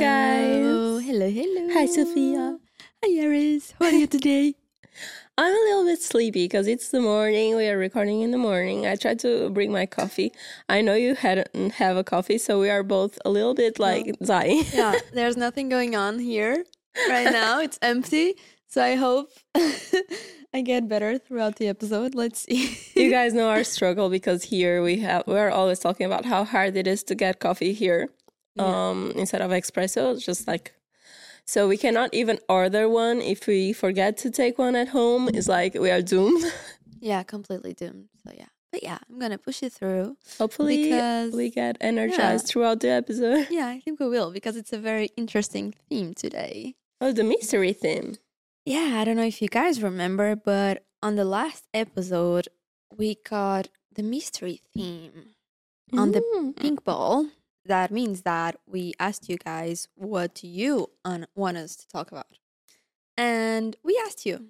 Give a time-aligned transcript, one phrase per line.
[0.00, 1.04] guys.
[1.04, 1.68] Hello, hello.
[1.74, 2.58] Hi, Sophia.
[3.04, 3.74] Hi, Iris.
[3.78, 4.54] How are you today?
[5.38, 7.54] I'm a little bit sleepy because it's the morning.
[7.54, 8.86] We are recording in the morning.
[8.86, 10.32] I tried to bring my coffee.
[10.70, 14.18] I know you hadn't have a coffee, so we are both a little bit like
[14.24, 14.64] dying.
[14.72, 16.64] yeah, there's nothing going on here
[17.10, 17.60] right now.
[17.60, 18.36] It's empty.
[18.68, 19.28] So I hope
[20.54, 22.14] I get better throughout the episode.
[22.14, 22.74] Let's see.
[22.96, 26.74] you guys know our struggle because here we have we're always talking about how hard
[26.76, 28.08] it is to get coffee here.
[28.56, 28.88] Yeah.
[28.88, 30.74] Um instead of espresso, just like
[31.46, 35.28] so we cannot even order one if we forget to take one at home.
[35.32, 36.44] It's like we are doomed.
[37.00, 38.08] yeah, completely doomed.
[38.24, 38.46] So yeah.
[38.72, 40.16] But yeah, I'm gonna push it through.
[40.38, 43.48] Hopefully Because- we get energized throughout the episode.
[43.50, 46.74] Yeah, I think we will because it's a very interesting theme today.
[47.00, 48.16] Oh, the mystery theme.
[48.64, 52.46] Yeah, I don't know if you guys remember, but on the last episode,
[52.96, 55.34] we got the mystery theme
[55.92, 56.54] on the Mm.
[56.54, 57.26] pink ball.
[57.66, 62.10] That means that we asked you guys what do you un- want us to talk
[62.10, 62.26] about,
[63.16, 64.46] and we asked you,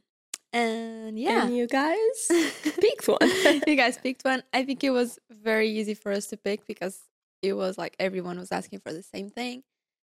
[0.53, 1.97] and yeah, And you guys
[2.81, 3.19] picked one.
[3.67, 4.43] you guys picked one.
[4.53, 7.01] I think it was very easy for us to pick because
[7.43, 9.65] it was like everyone was asking for the same thing,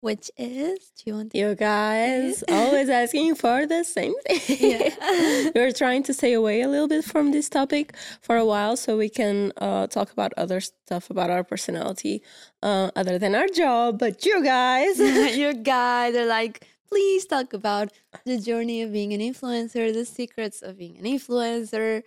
[0.04, 1.38] which is do you want to?
[1.38, 4.42] you guys always asking for the same thing.
[4.60, 5.50] Yeah.
[5.54, 8.76] we were trying to stay away a little bit from this topic for a while
[8.76, 12.22] so we can uh, talk about other stuff about our personality
[12.62, 13.98] uh, other than our job.
[13.98, 14.98] But you guys,
[15.38, 17.90] you guys are like, please talk about
[18.26, 22.02] the journey of being an influencer, the secrets of being an influencer,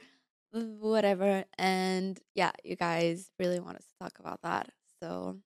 [0.52, 1.46] whatever.
[1.58, 4.70] And yeah, you guys really want us to talk about that.
[5.02, 5.38] So,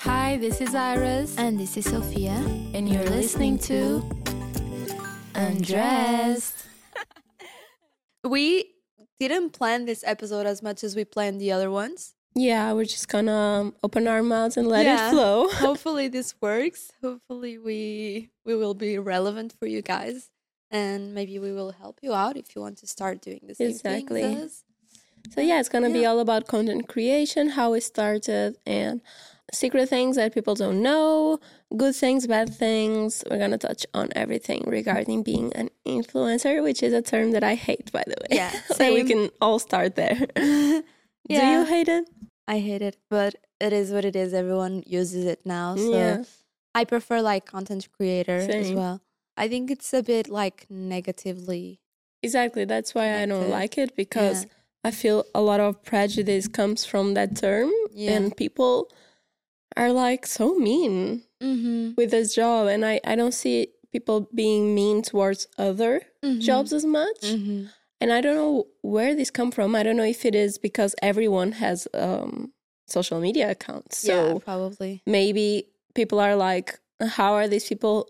[0.00, 2.32] Hi, this is Iris, and this is Sophia.
[2.74, 4.02] and you're listening to
[5.34, 6.64] Undressed.
[8.24, 8.72] We
[9.20, 12.14] didn't plan this episode as much as we planned the other ones.
[12.34, 15.08] yeah, we're just gonna um, open our mouths and let Yeah.
[15.08, 15.48] it flow.
[15.66, 16.90] Hopefully this works.
[17.02, 20.30] Hopefully we we will be relevant for you guys.
[20.70, 23.70] And maybe we will help you out if you want to start doing the same
[23.70, 24.22] Exactly.
[24.22, 24.64] thing as us.
[25.34, 29.00] So yeah, it's gonna be all about content creation, how we started, and
[29.52, 31.38] secret things that people don't know,
[31.76, 33.22] good things, bad things.
[33.30, 37.54] We're gonna touch on everything regarding being an influencer, which is a term that I
[37.54, 38.36] hate, by the way.
[38.36, 40.18] Yeah, so we can all start there.
[40.36, 40.80] yeah.
[41.28, 42.08] Do you hate it?
[42.48, 44.32] I hate it, but it is what it is.
[44.34, 45.76] Everyone uses it now.
[45.76, 46.24] So Yeah.
[46.74, 49.00] I prefer like content creator as well.
[49.36, 51.80] I think it's a bit like negatively.
[52.22, 52.64] Exactly.
[52.64, 54.46] That's why I don't like it because
[54.84, 58.12] I feel a lot of prejudice comes from that term, Yeah.
[58.12, 58.90] and people
[59.76, 61.90] are like so mean Mm-hmm.
[61.98, 66.00] with this job, and I I don't see people being mean towards other
[66.38, 67.20] jobs as much.
[67.22, 67.66] Mm-hmm.
[68.00, 69.74] And I don't know where this come from.
[69.74, 72.52] I don't know if it is because everyone has um,
[72.86, 73.98] social media accounts.
[73.98, 75.02] So yeah, probably.
[75.06, 78.08] maybe people are like, how are these people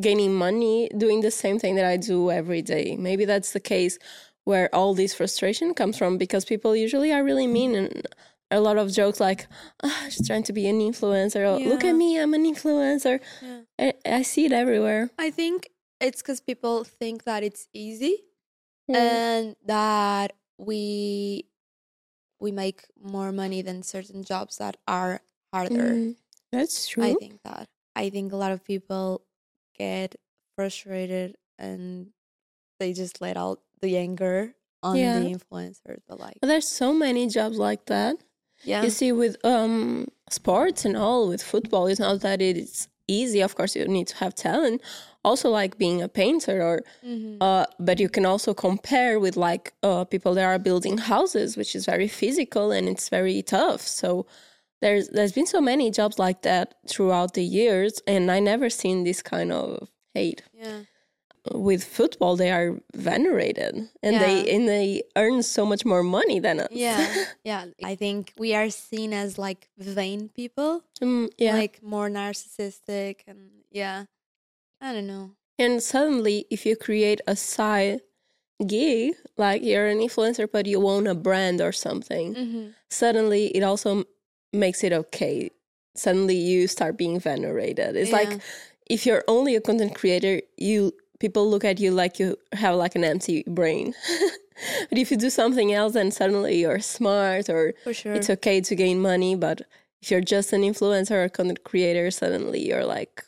[0.00, 2.96] gaining money doing the same thing that I do every day?
[2.96, 3.98] Maybe that's the case
[4.44, 8.06] where all this frustration comes from because people usually are really mean and
[8.52, 9.46] a lot of jokes like,
[9.82, 11.42] ah, just trying to be an influencer.
[11.48, 13.20] Or, Look at me, I'm an influencer.
[13.42, 13.60] Yeah.
[13.78, 15.10] I, I see it everywhere.
[15.18, 15.70] I think
[16.00, 18.16] it's because people think that it's easy
[18.90, 18.96] Mm.
[18.96, 21.46] and that we
[22.40, 25.20] we make more money than certain jobs that are
[25.54, 25.90] harder.
[25.94, 26.16] Mm,
[26.50, 27.04] That's true.
[27.04, 27.68] I think that.
[27.94, 29.22] I think a lot of people
[29.78, 30.16] get
[30.56, 32.08] frustrated and
[32.80, 35.20] they just let out the anger on Yeah.
[35.20, 36.02] the influencers.
[36.08, 38.16] But like, But there's so many jobs like that.
[38.64, 43.40] Yeah, You see, with um sports and all, with football, it's not that it's easy.
[43.42, 44.80] Of course, you need to have talent.
[45.24, 47.36] Also, like being a painter, or Mhm.
[47.40, 51.74] uh, but you can also compare with like uh, people that are building houses, which
[51.76, 53.80] is very physical and it's very tough.
[53.86, 54.26] So
[54.80, 59.04] there's there's been so many jobs like that throughout the years, and I never seen
[59.04, 60.42] this kind of hate.
[60.52, 60.80] yeah,
[61.50, 66.60] With football, they are venerated, and they and they earn so much more money than
[66.60, 66.68] us.
[66.70, 67.12] yeah,
[67.44, 67.64] yeah.
[67.82, 71.54] I think we are seen as like vain people, Mm, yeah.
[71.56, 74.04] like more narcissistic, and yeah,
[74.80, 75.32] I don't know.
[75.58, 78.02] And suddenly, if you create a side
[78.64, 82.66] gig, like you're an influencer, but you own a brand or something, Mm-hmm.
[82.88, 84.04] suddenly it also
[84.52, 85.50] makes it okay.
[85.96, 87.96] Suddenly, you start being venerated.
[87.96, 88.16] It's Yeah.
[88.22, 88.40] like
[88.88, 92.96] if you're only a content creator, you people look at you like you have like
[92.96, 93.94] an empty brain.
[94.88, 98.14] but if you do something else, then suddenly you're smart or sure.
[98.14, 99.36] it's okay to gain money.
[99.36, 99.62] But
[100.02, 103.24] if you're just an influencer or content creator, suddenly you're like,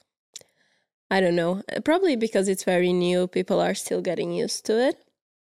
[1.08, 1.62] I don't know.
[1.72, 4.96] Uh, Probably because it's very new, people are still getting used to it.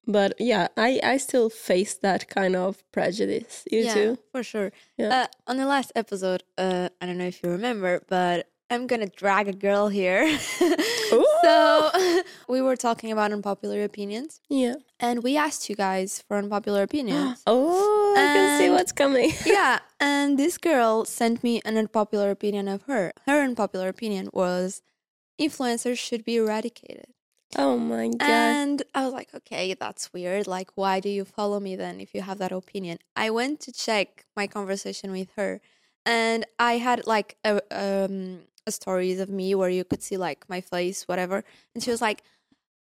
[0.05, 3.63] But yeah, I, I still face that kind of prejudice.
[3.71, 4.17] You yeah, too?
[4.33, 4.73] for sure.
[4.97, 5.11] Yeah.
[5.17, 9.07] Uh, on the last episode, uh, I don't know if you remember, but I'm gonna
[9.07, 10.39] drag a girl here.
[11.43, 11.91] So
[12.47, 14.75] we were talking about unpopular opinions, Yeah.
[14.99, 17.43] and we asked you guys for unpopular opinions.
[17.47, 19.31] Oh, I can see what's coming.
[19.45, 23.11] yeah, and this girl sent me an unpopular opinion of her.
[23.27, 24.81] Her unpopular opinion was
[25.39, 27.07] influencers should be eradicated.
[27.57, 28.21] Oh my god.
[28.29, 30.47] And I was like, okay, that's weird.
[30.47, 32.97] Like, why do you follow me then if you have that opinion?
[33.15, 35.61] I went to check my conversation with her,
[36.05, 38.39] and I had like a, um,
[38.71, 41.43] stories of me where you could see like my face, whatever.
[41.73, 42.23] And she was like,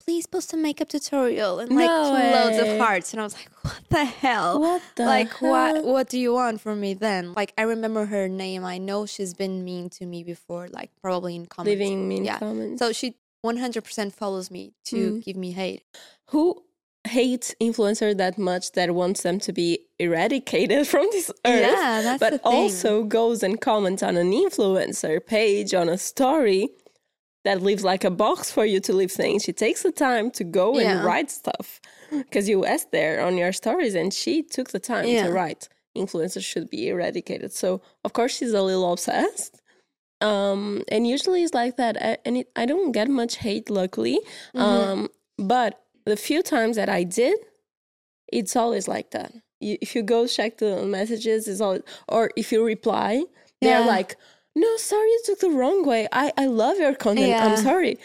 [0.06, 3.14] please post a makeup tutorial and like No loads of hearts.
[3.14, 4.60] And I was like, what the hell?
[4.60, 8.28] what the like what what do you want from me then like i remember her
[8.28, 12.26] name i know she's been mean to me before like probably in comments Leaving mean
[12.26, 12.38] yeah.
[12.40, 12.80] comments.
[12.80, 13.16] so she
[13.46, 15.24] 100% follows me to Mm.
[15.24, 15.84] give me hate
[16.28, 16.64] who
[17.08, 21.62] hates influencer that much that wants them to be eradicated from this earth?
[21.62, 26.70] yeah that's the but also goes and comments on an influencer page on a story
[27.44, 29.44] that leaves like a box for you to leave things.
[29.44, 30.96] She takes the time to go Yeah.
[30.96, 35.06] and write stuff because you asked there on your stories, and she took the time
[35.10, 35.26] Yeah.
[35.28, 35.68] to write.
[35.98, 37.52] Influencers should be eradicated.
[37.52, 39.62] So of course she's a little obsessed.
[40.22, 42.02] Um, and usually it's like that.
[42.02, 44.20] I, and it, I don't get much hate, luckily.
[44.56, 44.62] Mm-hmm.
[44.62, 47.38] Um, but the few times that I did,
[48.32, 49.32] it's always like that.
[49.60, 53.24] You, if you go check the messages, it's always, or if you reply,
[53.62, 53.86] they're Yeah.
[53.86, 54.18] like,
[54.56, 56.08] "No, sorry, you took the wrong way.
[56.12, 57.28] I I love your content.
[57.30, 57.46] Yeah.
[57.46, 57.98] I'm sorry."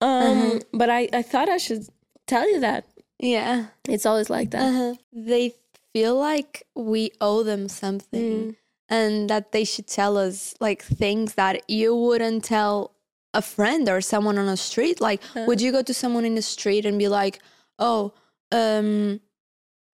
[0.00, 0.58] Um, Uh-huh.
[0.72, 1.88] but I I thought I should
[2.26, 2.84] tell you that
[3.18, 4.62] yeah it's always like that.
[4.62, 4.94] uh-huh.
[5.12, 5.54] they
[5.94, 8.56] feel like we owe them something Mm.
[8.90, 12.92] and that they should tell us like things that you wouldn't tell
[13.40, 15.44] a friend or someone on a street like Uh.
[15.48, 17.34] would you go to someone in the street and be like
[17.88, 18.00] oh
[18.60, 19.20] um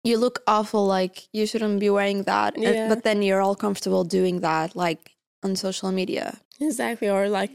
[0.09, 2.89] you look awful like you shouldn't be wearing that And- Yeah.
[2.93, 5.03] but then you're all comfortable doing that like
[5.45, 6.27] on social media
[6.61, 7.09] Exactly.
[7.17, 7.51] Or like,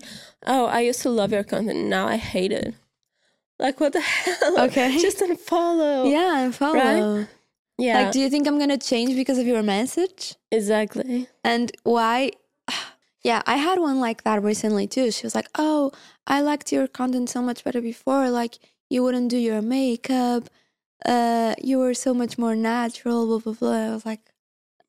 [0.54, 1.86] oh, I used to love your content.
[1.98, 2.74] Now I hate it.
[3.58, 4.60] Like what the hell?
[4.66, 4.98] Okay.
[5.08, 6.12] Just unfollow.
[6.18, 7.26] yeah and follow
[7.78, 7.98] Yeah.
[7.98, 11.28] like do you think i'm gonna change because of your message exactly.
[11.52, 12.18] And why?
[13.28, 15.12] Yeah, I had one like that recently too.
[15.12, 15.92] She was like, "Oh,
[16.26, 18.30] I liked your content so much better before.
[18.42, 18.54] Like
[18.90, 20.44] you wouldn't do your makeup.
[21.06, 23.88] Uh, you were so much more natural." Blah blah blah.
[23.92, 24.22] I was like,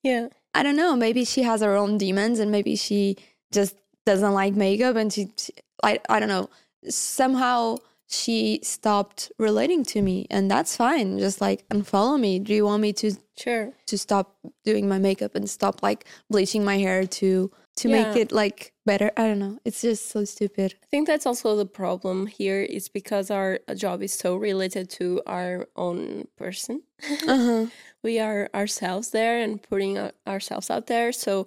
[0.04, 0.28] Yeah.
[0.54, 0.94] I don't know.
[0.96, 3.16] Maybe she has her own demons, and maybe she
[3.58, 3.74] just
[4.06, 5.52] doesn't like makeup, and she, she
[5.82, 6.46] I I don't know.
[6.88, 7.78] Somehow
[8.18, 11.18] she stopped relating to me, and that's fine.
[11.18, 12.38] Just like unfollow me.
[12.38, 13.72] Do you want me to Sure.
[13.90, 14.26] to stop
[14.64, 16.00] doing my makeup and stop like
[16.30, 19.10] bleaching my hair to to make it like better.
[19.16, 19.58] I don't know.
[19.64, 20.74] It's just so stupid.
[20.82, 25.22] I think that's also the problem here is because our job is so related to
[25.26, 26.82] our own person.
[27.28, 27.66] Uh-huh.
[28.02, 31.12] we are ourselves there and putting ourselves out there.
[31.12, 31.46] So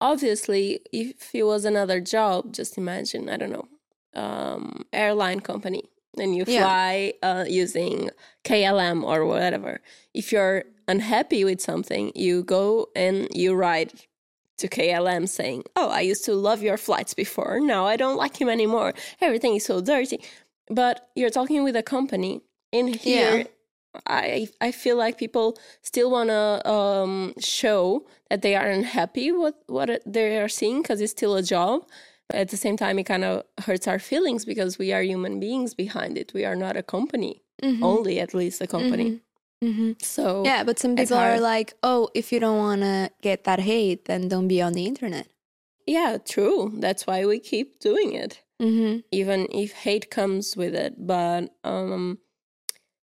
[0.00, 3.68] obviously, if it was another job, just imagine, I don't know,
[4.14, 5.82] um, airline company,
[6.18, 6.62] and you Yeah.
[6.62, 8.10] fly uh, using
[8.44, 9.80] KLM or whatever.
[10.14, 14.06] If you're unhappy with something, you go and you write
[14.58, 17.60] to KLM saying, "Oh, I used to love your flights before.
[17.60, 18.92] Now I don't like him anymore.
[19.20, 20.18] Everything is so dirty."
[20.70, 22.42] But you're talking with a company.
[22.70, 23.44] In here, Yeah.
[24.06, 29.54] I I feel like people still want to um, show that they are unhappy with
[29.66, 31.86] what they are seeing because it's still a job.
[32.30, 35.72] At the same time, it kind of hurts our feelings because we are human beings
[35.74, 36.34] behind it.
[36.34, 37.82] We are not a company, Mhm.
[37.82, 39.20] only at least a company.
[39.62, 40.00] Mhm.
[40.02, 43.60] So Yeah, but some people are like, "Oh, if you don't want to get that
[43.60, 45.26] hate, then don't be on the internet."
[45.86, 46.70] yeah, true.
[46.76, 48.42] That's why we keep doing it.
[48.60, 48.98] Mm-hmm.
[49.12, 51.06] even if hate comes with it.
[51.06, 52.18] But um,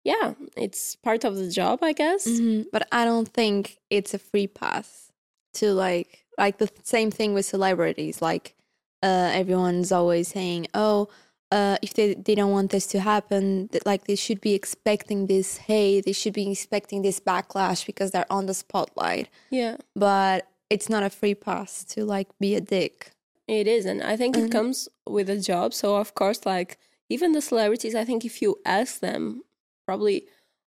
[0.04, 2.24] yeah, it's part of the job, I guess.
[2.26, 2.68] Mm-hmm.
[2.72, 5.10] But I don't think it's a free pass
[5.54, 8.22] to like like the same thing with celebrities.
[8.22, 8.54] Like
[9.02, 11.08] uh, everyone's always saying, "Oh,
[11.50, 15.26] uh, if they they don't want this to happen, th- like they should be expecting
[15.26, 16.04] this hate.
[16.04, 21.02] They should be expecting this backlash because they're on the spotlight." Yeah, But it's not
[21.02, 23.12] a free pass to like be a dick.
[23.48, 24.44] it is, and I think Mhm.
[24.46, 25.74] it comes with a job.
[25.74, 26.78] So of course, like
[27.08, 29.42] even the celebrities, I think if you ask them,
[29.86, 30.26] probably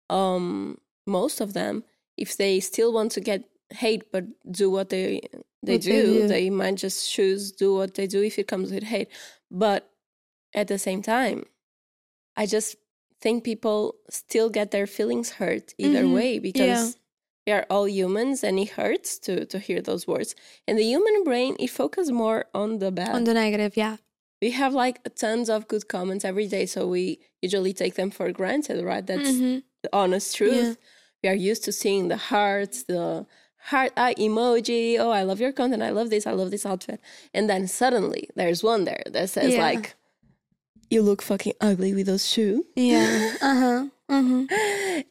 [0.08, 1.84] um most of them,
[2.16, 5.20] if they still want to get hate but do what they
[5.62, 6.28] they What they do, do.
[6.28, 9.08] they might just choose do what they do if it comes with hate.
[9.50, 9.90] But
[10.54, 11.44] at the same time,
[12.36, 12.76] I just
[13.20, 16.14] think people still get their feelings hurt either Mhm.
[16.14, 16.96] way because
[17.46, 20.34] we are all humans and it hurts to to hear those words.
[20.66, 23.14] And the human brain it focuses more on the bad.
[23.14, 23.96] On the negative, yeah.
[24.42, 28.32] we have like tons of good comments every day, so we usually take them for
[28.32, 29.06] granted, right?
[29.06, 29.62] That's Mhm.
[29.82, 30.54] the honest truth.
[30.68, 30.74] Yeah.
[31.22, 33.26] We are used to seeing the hearts, the
[33.70, 34.98] heart eye emoji.
[34.98, 35.82] Oh, I love your content.
[35.82, 36.26] I love this.
[36.26, 36.98] I love this outfit.
[37.34, 39.60] And then suddenly there's one there that says Yeah.
[39.68, 39.94] like,
[40.90, 43.36] "You look fucking ugly with those shoes." Yeah.
[43.40, 43.86] Uh huh.
[44.08, 44.44] hmm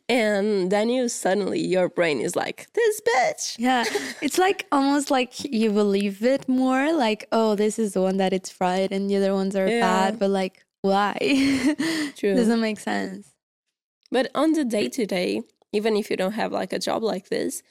[0.09, 3.83] And then you suddenly your brain is like, "This bitch." Yeah.
[4.21, 6.91] It's like almost like you believe it more.
[6.93, 9.79] Like, oh, this is the one that it's right, and the other ones are Yeah.
[9.81, 10.19] bad.
[10.19, 11.15] But like, why?
[12.17, 12.35] True.
[12.35, 13.29] Doesn't make sense.
[14.11, 17.29] But on the day to day, even if you don't have like a job like
[17.29, 17.61] this,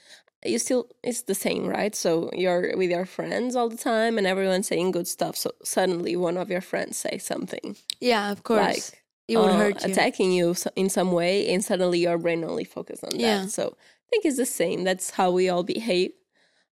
[0.45, 1.95] you still it's the same, right?
[1.95, 5.37] So you're with your friends all the time and everyone's saying good stuff.
[5.37, 8.59] So suddenly one of your friends say something Yeah, of course.
[8.61, 9.93] like it would uh, hurt you.
[9.93, 13.43] attacking you in some way and suddenly your brain only focus on Yeah.
[13.43, 13.51] that.
[13.51, 14.85] So I think it's the same.
[14.85, 16.13] That's how we all behave.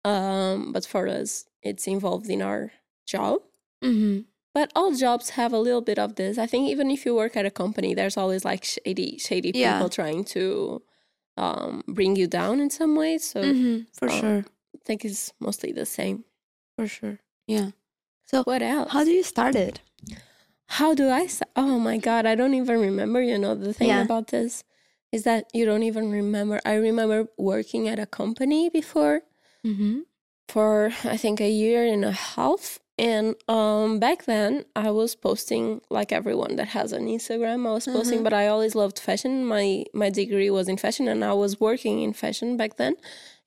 [0.06, 2.72] Um, but for us, it's involved in our
[3.08, 3.42] job.
[3.82, 4.20] hmm
[4.54, 6.38] But all jobs have a little bit of this.
[6.38, 9.74] I think even if you work at a company, there's always like shady, shady Yeah.
[9.74, 10.82] people trying to
[11.38, 13.18] um, bring you down in some way.
[13.18, 14.46] So hmm For uh, sure.
[14.76, 16.26] I think it's mostly the same.
[16.76, 17.20] For sure.
[17.48, 17.72] Yeah.
[18.26, 18.92] So, What else?
[18.92, 19.82] how do you start it?
[20.68, 21.28] How do I?
[21.28, 23.22] Sa- oh my god, I don't even remember.
[23.22, 24.02] You know the thing Yeah.
[24.02, 24.64] about this
[25.12, 26.60] is that you don't even remember.
[26.66, 29.22] I remember working at a company before
[29.66, 30.00] Mm-hmm.
[30.50, 32.80] for I think a year and a half.
[32.98, 37.68] And um, back then, I was posting like everyone that has an Instagram.
[37.68, 38.24] I was posting, Mhm.
[38.24, 39.46] but I always loved fashion.
[39.46, 42.96] My my degree was in fashion, and I was working in fashion back then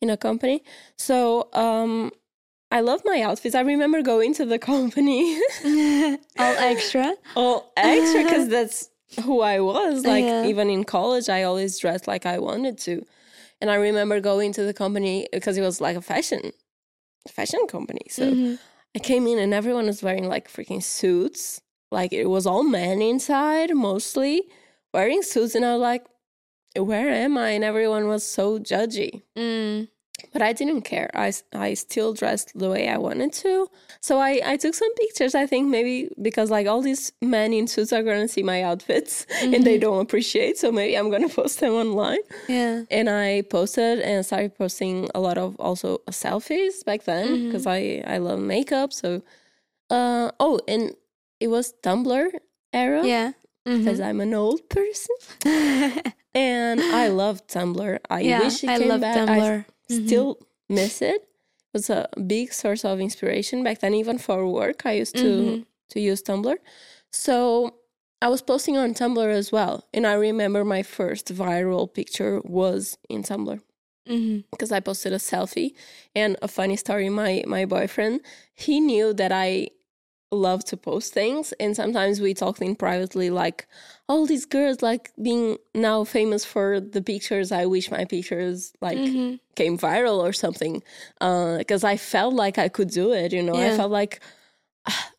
[0.00, 0.64] in a company.
[0.96, 2.10] So um,
[2.72, 3.54] I love my outfits.
[3.54, 5.38] I remember going to the company
[6.38, 7.14] All extra.
[7.36, 8.90] all extra because that's
[9.24, 10.04] who I was.
[10.04, 10.44] Like Yeah.
[10.44, 13.06] even in college, I always dressed like I wanted to.
[13.60, 16.50] And I remember going to the company because it was like a fashion
[17.28, 18.06] fashion company.
[18.10, 18.58] So Mhm.
[18.96, 21.60] I came in and everyone was wearing like freaking suits.
[21.90, 24.44] Like it was all men inside mostly
[24.94, 26.06] wearing suits, and I was like,
[26.74, 29.22] "Where am I?" And everyone was so judgy.
[29.36, 29.88] Mm.
[30.36, 31.10] But I didn't care.
[31.14, 33.70] I, I still dressed the way I wanted to.
[34.02, 37.66] So I, I took some pictures, I think maybe because like all these men in
[37.66, 39.80] suits are going to see my outfits and they mm-hmm.
[39.80, 40.58] don't appreciate.
[40.58, 42.18] So maybe I'm going to post them online.
[42.50, 42.82] Yeah.
[42.90, 47.46] And I posted and started posting a lot of also selfies back then mm-hmm.
[47.46, 48.92] because I, I love makeup.
[48.92, 49.22] So,
[49.88, 50.94] uh, oh, and
[51.40, 52.28] it was Tumblr
[52.74, 53.32] era Yeah.
[53.64, 54.02] because mm-hmm.
[54.02, 55.16] I'm an old person.
[56.36, 57.98] And I love Tumblr.
[58.10, 58.40] I yeah.
[58.40, 59.64] wish it I came love Tumblr.
[59.64, 59.98] I Mhm.
[60.02, 60.38] still
[60.68, 61.22] miss it.
[61.22, 61.28] It
[61.74, 64.86] was a big source of inspiration back then, even for work.
[64.86, 65.66] I used to Mhm.
[65.90, 66.56] to use Tumblr,
[67.12, 67.76] so
[68.22, 69.88] I was posting on Tumblr as well.
[69.94, 73.60] And I remember my first viral picture was in Tumblr
[74.52, 75.74] because I posted a selfie.
[76.16, 78.22] And a funny story: my my boyfriend
[78.54, 79.68] he knew that I
[80.32, 83.66] love to post things, and sometimes we talked in privately like
[84.08, 87.52] all these girls like being now famous for the pictures.
[87.52, 89.38] I wish my pictures like Mhm.
[89.54, 90.82] came viral or something
[91.20, 93.32] uh, because I felt like I could do it.
[93.32, 94.20] You know, I felt like
[94.86, 95.10] ah,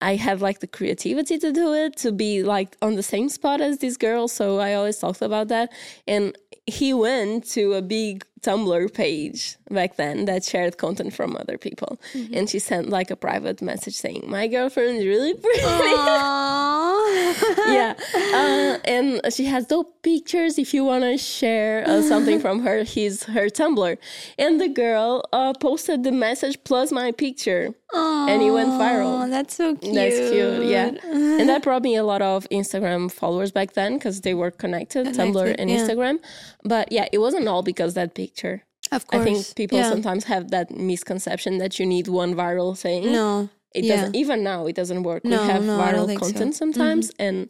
[0.00, 3.60] I had like the creativity to do it, to be like on the same spot
[3.60, 4.32] as these girls.
[4.32, 5.72] So I always talked about that.
[6.06, 11.56] And he went to a big Tumblr page back then that shared content from other
[11.56, 11.98] people.
[12.12, 12.34] Mm-hmm.
[12.34, 15.60] And she sent like a private message saying, My girlfriend is really pretty.
[17.66, 17.94] Yeah.
[18.14, 20.58] Uh, and she has dope pictures.
[20.58, 23.96] If you want to share uh, something from her, he's her Tumblr.
[24.38, 27.74] And the girl uh, posted the message plus my picture.
[27.94, 29.30] And it went viral.
[29.30, 29.94] That's so cute.
[29.94, 30.90] That's cute, yeah.
[31.04, 35.06] And that brought me a lot of Instagram followers back then because they were connected,
[35.08, 35.76] Tumblr and yeah.
[35.76, 36.18] Instagram.
[36.64, 38.64] But yeah, it wasn't all because that picture.
[38.92, 39.20] Of course.
[39.20, 39.90] I think people yeah.
[39.90, 43.12] sometimes have that misconception that you need one viral thing.
[43.12, 43.48] No.
[43.74, 43.96] It yeah.
[43.96, 45.24] doesn't even now it doesn't work.
[45.24, 46.26] No, we have no, viral think so.
[46.26, 46.72] content mm-hmm.
[46.72, 47.48] sometimes and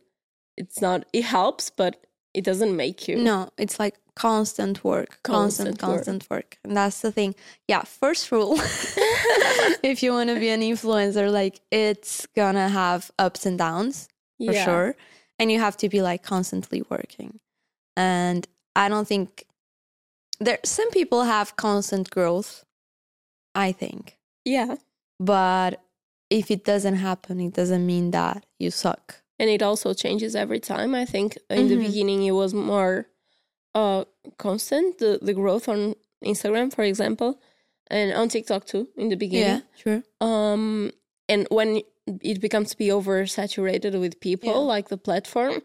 [0.56, 3.16] it's not it helps, but it doesn't make you.
[3.16, 5.96] No, it's like constant work, constant, Constant work.
[5.96, 6.58] constant work.
[6.64, 7.34] And that's the thing.
[7.68, 8.54] Yeah, first rule
[9.82, 14.52] if you want to be an influencer, like it's gonna have ups and downs for
[14.52, 14.64] Yeah.
[14.64, 14.96] sure.
[15.38, 17.40] And you have to be like constantly working.
[17.96, 19.44] And I don't think
[20.40, 22.64] there some people have constant growth,
[23.54, 24.18] I think.
[24.44, 24.76] Yeah.
[25.20, 25.80] But
[26.30, 29.22] if it doesn't happen, it doesn't mean that you suck.
[29.38, 30.94] And it also changes every time.
[30.94, 31.86] I think in the Mhm.
[31.86, 33.06] beginning it was more
[33.74, 34.04] uh
[34.38, 37.40] constant, the, the growth on Instagram, for example,
[37.88, 39.62] and on TikTok too, in the beginning.
[39.62, 39.82] Yeah.
[39.82, 40.02] True.
[40.20, 40.92] Um
[41.28, 41.82] and when
[42.22, 44.74] it becomes to be oversaturated with people, Yeah.
[44.74, 45.62] like the platform,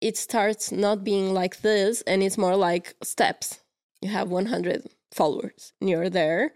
[0.00, 3.60] it starts not being like this and it's more like steps.
[4.04, 6.52] You have 100 followers and you're there,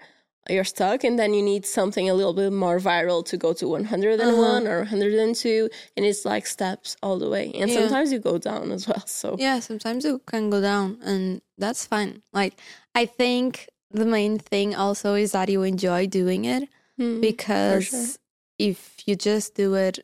[0.50, 3.67] you're stuck, and then you need something a little bit more viral to go to
[3.67, 7.47] 101 or 102, and it's like steps all the way.
[7.55, 7.81] And Uh-huh.
[7.81, 7.87] Yeah.
[7.88, 9.02] sometimes you go down as well.
[9.07, 12.23] So, Yeah, sometimes you can go down, and that's fine.
[12.35, 12.55] Like,
[12.95, 16.69] I think the main thing also is that you enjoy doing it
[17.00, 18.19] Mm, because
[18.59, 20.00] if you just do it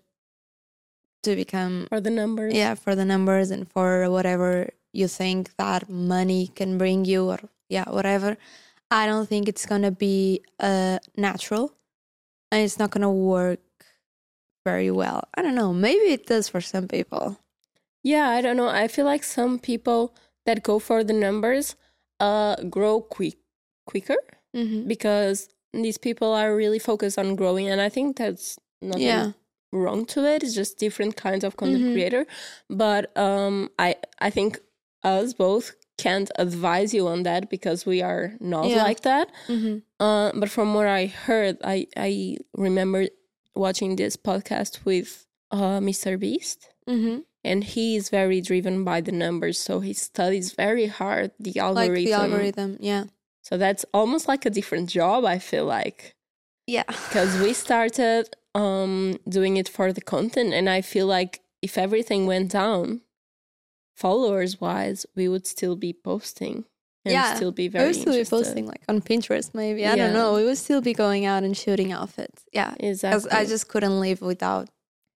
[1.25, 2.55] to become for the numbers.
[2.55, 7.39] yeah for the numbers and for whatever you think that money can bring you or
[7.69, 8.37] yeah whatever
[8.91, 11.67] i don't think it's gonna be uh natural
[12.51, 13.61] and it's not gonna work
[14.65, 17.39] very well i don't know maybe it does for some people
[18.05, 18.69] Yeah, I don't know.
[18.69, 20.13] I feel like some people
[20.45, 21.75] that go for the numbers
[22.21, 23.37] uh grow quick
[23.87, 24.21] quicker
[24.53, 24.85] mm-hmm.
[24.87, 29.33] because these people are really focused on growing and I think that's nothing yeah
[29.73, 30.43] wrong to it.
[30.45, 31.93] It's just different kinds of content Mhm.
[31.97, 32.23] creator.
[32.69, 34.61] But um I I think
[35.05, 38.83] us both can't advise you on that because we are not Yeah.
[38.83, 39.29] like that.
[39.49, 39.79] mm-hmm.
[40.01, 43.07] Uh, but from what I heard, I I remember
[43.55, 46.19] watching this podcast with uh, Mr.
[46.19, 47.19] Beast, Mm-hmm.
[47.45, 49.59] and he is very driven by the numbers.
[49.59, 51.95] So he studies very hard the algorithm.
[51.95, 53.05] like the algorithm yeah
[53.49, 55.25] So that's almost like a different job.
[55.25, 56.15] I feel like
[56.67, 61.79] yeah because we started um, doing it for the content, and I feel like if
[61.79, 63.01] everything went down,
[63.95, 66.65] followers wise, we would still be posting
[67.05, 69.87] and Yeah, still be we very would still be posting like on pinterest maybe.
[69.87, 70.05] I Yeah.
[70.07, 70.35] don't know.
[70.35, 72.45] We would still be going out and shooting outfits.
[72.53, 73.31] Yeah Exactly.
[73.31, 74.69] i just couldn't live without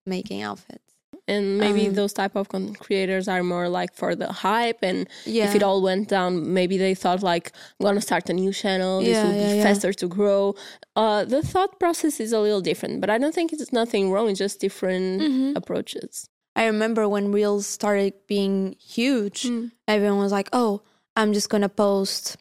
[0.06, 0.84] making outfits.
[1.26, 4.98] And maybe Um, those type of content creators are more like for the hype and
[5.26, 8.52] yeah if it all went down maybe they thought like i'm gonna start a new
[8.62, 8.94] channel.
[9.02, 10.54] This Yeah, will be faster to grow.
[10.96, 14.26] Uh the thought process is a little different but i don't think it's nothing wrong.
[14.30, 15.56] It's just different Mhm.
[15.60, 16.12] approaches
[16.58, 19.70] I remember when reels started being huge, Mm.
[19.86, 20.82] everyone was like, "Oh,
[21.14, 22.36] I'm just gonna post."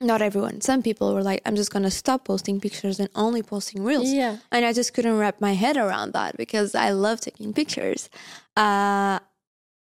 [0.00, 0.60] Not everyone.
[0.60, 4.38] Some people were like, "I'm just gonna stop posting pictures and only posting reels." yeah
[4.50, 8.08] And I just couldn't wrap my head around that because I love taking pictures.
[8.56, 9.18] Uh,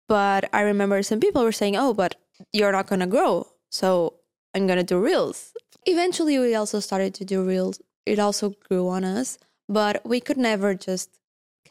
[0.07, 2.15] but I remember some people were saying, "Oh, but
[2.53, 4.13] you're not gonna grow, so
[4.55, 5.51] I'm gonna do reels."
[5.85, 7.79] Eventually, we also started to do reels.
[8.05, 9.37] It also grew on us,
[9.67, 11.09] but we could never just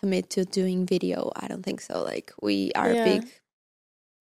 [0.01, 1.31] commit to doing video.
[1.37, 2.03] I don't think so.
[2.03, 3.05] Like we are Yeah.
[3.05, 3.23] big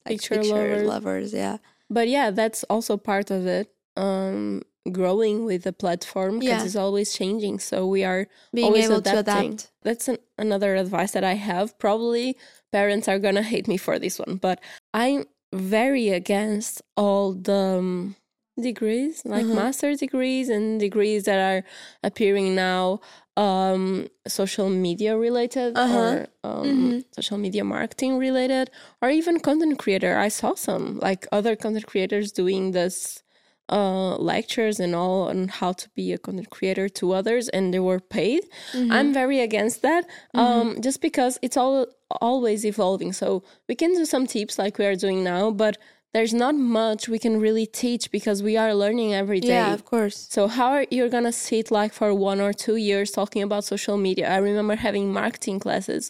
[0.06, 0.84] like, Picture picture, lovers.
[0.84, 1.34] lovers.
[1.34, 1.58] Yeah,
[1.90, 6.66] but yeah that's also part of it um growing with the platform because Yeah.
[6.66, 9.54] it's always changing so we are being Always able to adapting.
[9.54, 9.72] adapt.
[9.84, 11.78] that's an, another advice that I have.
[11.80, 12.38] Probably
[12.72, 14.62] parents are gonna hate me for this one, but
[14.94, 18.16] I'm very against all the um,
[18.62, 19.56] degrees, like Mhm.
[19.56, 21.64] master degrees and degrees that are
[22.04, 23.00] appearing now,
[23.38, 25.98] um, social media related Uh-huh.
[25.98, 27.04] or um, Mhm.
[27.20, 28.66] social media marketing related,
[29.02, 30.14] or even content creator.
[30.18, 33.24] I saw some like other content creators doing this
[33.70, 37.82] uh lectures and all on how to be a content creator to others and they
[37.90, 38.94] were paid Mm-hmm.
[38.96, 40.04] i'm very against that
[40.44, 41.86] um just because it's all
[42.22, 45.76] always evolving so we can do some tips like we are doing now but
[46.18, 49.84] there's not much we can really teach because we are learning every day Yeah, of
[49.94, 50.18] course.
[50.36, 53.98] so how are you gonna sit like for one or two years talking about social
[54.08, 54.26] media?
[54.38, 56.04] I remember having marketing classes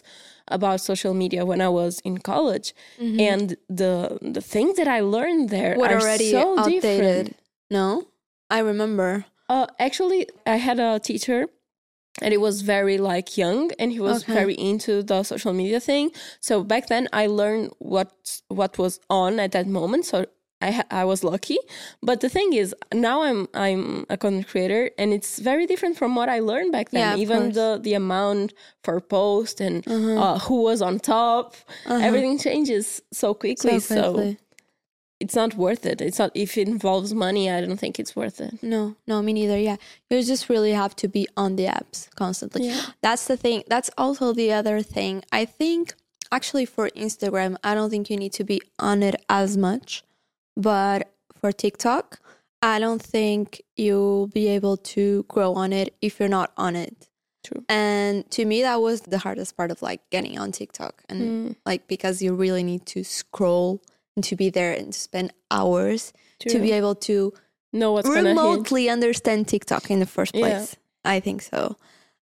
[0.56, 2.68] about social media when I was in college,
[3.30, 3.46] and
[3.82, 3.94] the
[4.36, 6.82] the things that I learned there What are already so outdated?
[6.82, 7.36] different.
[7.78, 7.86] No,
[8.56, 9.10] I remember.
[9.54, 11.38] Uh, actually, I had a teacher,
[12.22, 14.32] and he was very like young, and he was Okay.
[14.34, 16.10] very into the social media thing.
[16.40, 18.10] So back then, I learned what
[18.48, 20.04] what was on at that moment.
[20.06, 20.26] So
[20.60, 21.58] I I was lucky.
[22.02, 26.16] But the thing is, now I'm I'm a content creator, and it's very different from
[26.16, 27.00] what I learned back then.
[27.12, 27.54] Yeah, Even course.
[27.54, 28.54] the the amount
[28.84, 30.22] for post and Uh-huh.
[30.22, 31.54] uh, who was on top,
[31.86, 32.04] Uh-huh.
[32.06, 33.78] everything changes so quickly.
[33.78, 34.38] So So, quickly.
[35.20, 36.00] It's not worth it.
[36.00, 37.50] It's not if it involves money.
[37.50, 38.62] I don't think it's worth it.
[38.62, 39.58] No, no, me neither.
[39.58, 39.76] Yeah.
[40.10, 42.68] You just really have to be on the apps constantly.
[42.68, 42.80] Yeah.
[43.02, 43.64] That's the thing.
[43.68, 45.24] That's also the other thing.
[45.32, 45.94] I think
[46.30, 50.04] actually for Instagram, I don't think you need to be on it as much.
[50.56, 52.20] But for TikTok,
[52.62, 57.08] I don't think you'll be able to grow on it if you're not on it.
[57.44, 57.64] True.
[57.68, 61.02] And to me, that was the hardest part of like getting on TikTok.
[61.08, 63.80] And Mm, like, because you really need to scroll
[64.18, 67.32] and to be there and to spend hours to be able to
[67.72, 70.42] know what's remotely understand TikTok in the first Yeah.
[70.42, 70.76] place.
[71.04, 71.76] I think so.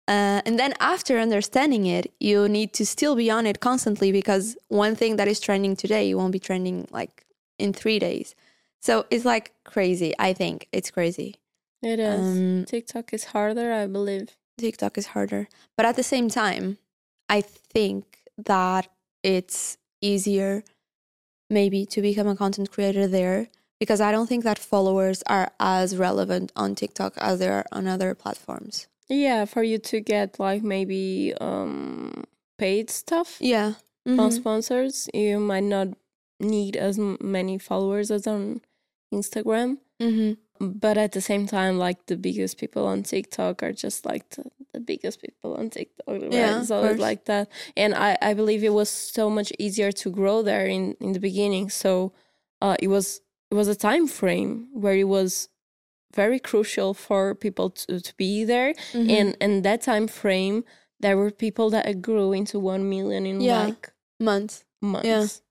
[0.08, 4.56] Uh, and then after understanding it, you need to still be on it constantly because
[4.68, 7.14] one thing that is trending today you won't be trending like
[7.58, 8.34] in three days.
[8.80, 10.10] So it's like crazy.
[10.28, 11.30] I think it's crazy.
[11.82, 12.26] It is.
[12.26, 14.28] Um, TikTok is harder, I believe.
[14.58, 15.42] TikTok is harder.
[15.76, 16.78] But at the same time,
[17.28, 17.40] I
[17.74, 18.04] think
[18.38, 18.84] that
[19.22, 20.64] it's easier
[21.52, 23.48] maybe to become a content creator there
[23.80, 27.86] because I don't think that followers are as relevant on TikTok as they are on
[27.86, 28.86] other platforms.
[29.08, 32.24] Yeah, for you to get like maybe um
[32.58, 33.74] paid stuff Yeah.
[34.06, 34.32] on Mhm.
[34.32, 35.88] sponsors, you might not
[36.40, 38.60] need as many followers as on
[39.12, 39.78] Instagram.
[40.00, 40.36] Mhm.
[40.60, 44.44] but at the same time, like the biggest people on TikTok are just like the,
[44.72, 46.06] the biggest people on TikTok.
[46.06, 46.32] Right?
[46.32, 47.48] Yeah, it's always like that.
[47.76, 51.20] And I, I believe it was so much easier to grow there in, in the
[51.20, 51.70] beginning.
[51.70, 52.12] So
[52.60, 55.48] uh, it was it was a time frame where it was
[56.14, 58.74] very crucial for people to, to be there.
[58.92, 59.10] Mhm.
[59.10, 60.64] And and that time frame,
[61.00, 63.64] there were people that grew into one million in Yeah.
[63.64, 64.64] like months.
[64.80, 65.42] months.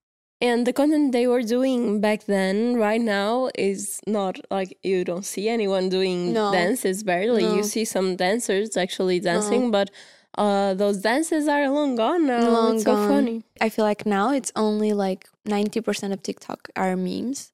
[0.42, 5.24] And the content they were doing back then, right now, is not like you don't
[5.26, 6.52] see anyone doing No.
[6.52, 7.44] dances barely.
[7.44, 7.56] No.
[7.58, 9.92] You see some dancers actually dancing, but
[10.38, 12.50] uh, those dances are long gone now.
[12.50, 13.08] Long it's so gone.
[13.10, 13.44] funny.
[13.60, 17.52] I feel like now it's only like 90% of TikTok are memes.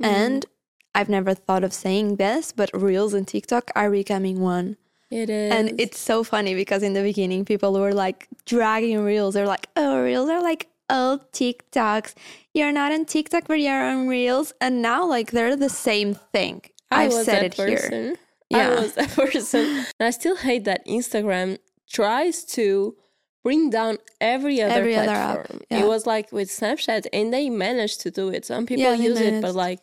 [0.00, 0.06] Mhm.
[0.06, 0.46] And
[0.94, 4.76] I've never thought of saying this, but Reels and TikTok are becoming one.
[5.10, 5.52] it is.
[5.52, 9.34] And it's so funny because in the beginning, people were like dragging Reels.
[9.34, 12.14] They're like, oh, Reels are like old TikToks.
[12.54, 14.52] You're not on TikTok, but you're on Reels.
[14.60, 16.62] And now, like, they're the same thing.
[16.90, 18.16] I I've said it here.
[18.50, 18.70] Yeah.
[18.70, 19.66] I was that person.
[19.98, 22.96] and I still hate that Instagram tries to
[23.44, 25.60] bring down every other Every other app, platform.
[25.70, 25.80] yeah.
[25.80, 28.44] It was like with Snapchat, and they managed to do it.
[28.44, 29.80] Some people Yeah, use it, but like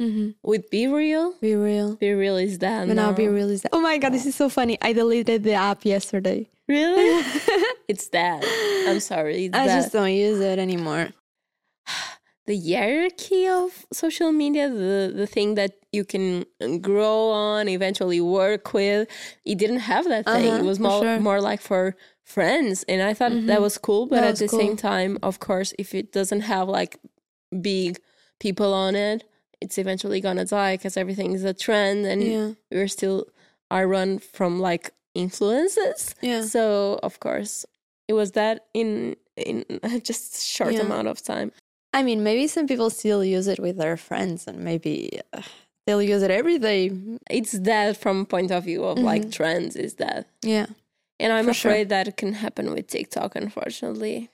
[0.00, 0.32] Mm-hmm.
[0.42, 1.96] with Be Real, Be real.
[1.96, 3.28] Be Real is that But now Be.
[3.28, 3.70] Real is that.
[3.72, 4.76] Oh my God, this is so funny.
[4.82, 6.50] I deleted the app yesterday.
[6.68, 7.22] Really?
[7.88, 8.44] it's that.
[8.88, 9.46] I'm sorry.
[9.52, 9.76] I that.
[9.82, 11.08] just don't use it anymore.
[12.46, 16.44] the hierarchy of social media, the the thing that you can
[16.80, 19.08] grow on, eventually work with.
[19.44, 20.48] It didn't have that thing.
[20.50, 21.20] Uh-huh, it was more sure.
[21.20, 23.62] more like for friends, and I thought that Mhm.
[23.62, 24.06] was cool.
[24.06, 24.58] But That at the cool.
[24.58, 26.98] same time, of course, if it doesn't have like
[27.62, 27.98] big
[28.40, 29.24] people on it,
[29.60, 32.48] it's eventually gonna die because everything is a trend, and Yeah.
[32.70, 33.26] we're still
[33.70, 36.14] are run from like influences.
[36.22, 36.42] Yeah.
[36.42, 37.64] So of course,
[38.08, 39.64] it was that in in
[40.02, 40.82] just short Yeah.
[40.86, 41.52] amount of time.
[41.92, 45.42] I mean, maybe some people still use it with their friends and maybe uh,
[45.86, 46.90] they'll use it every day.
[47.30, 49.32] It's that from point of view of like Mhm.
[49.32, 50.26] trends is that.
[50.42, 50.66] Yeah.
[51.18, 51.70] And I'm For sure.
[51.70, 54.28] afraid that it can happen with TikTok, unfortunately.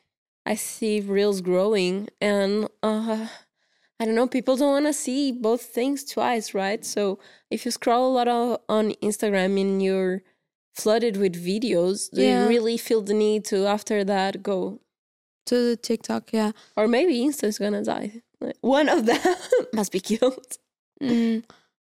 [0.45, 3.29] I see reels growing and uh
[4.01, 6.85] I don't know, people don't want to see both things twice, right?
[6.85, 7.21] So
[7.55, 10.23] if you scroll a lot of, on Instagram and you're
[10.75, 12.43] flooded with videos, do Yeah.
[12.43, 14.81] you really feel the need to after that go
[15.47, 16.53] To the TikTok, yeah.
[16.77, 18.23] or maybe Insta's gonna die.
[18.41, 19.21] Like, One of them
[19.73, 20.57] must be killed.
[21.03, 21.43] Mm,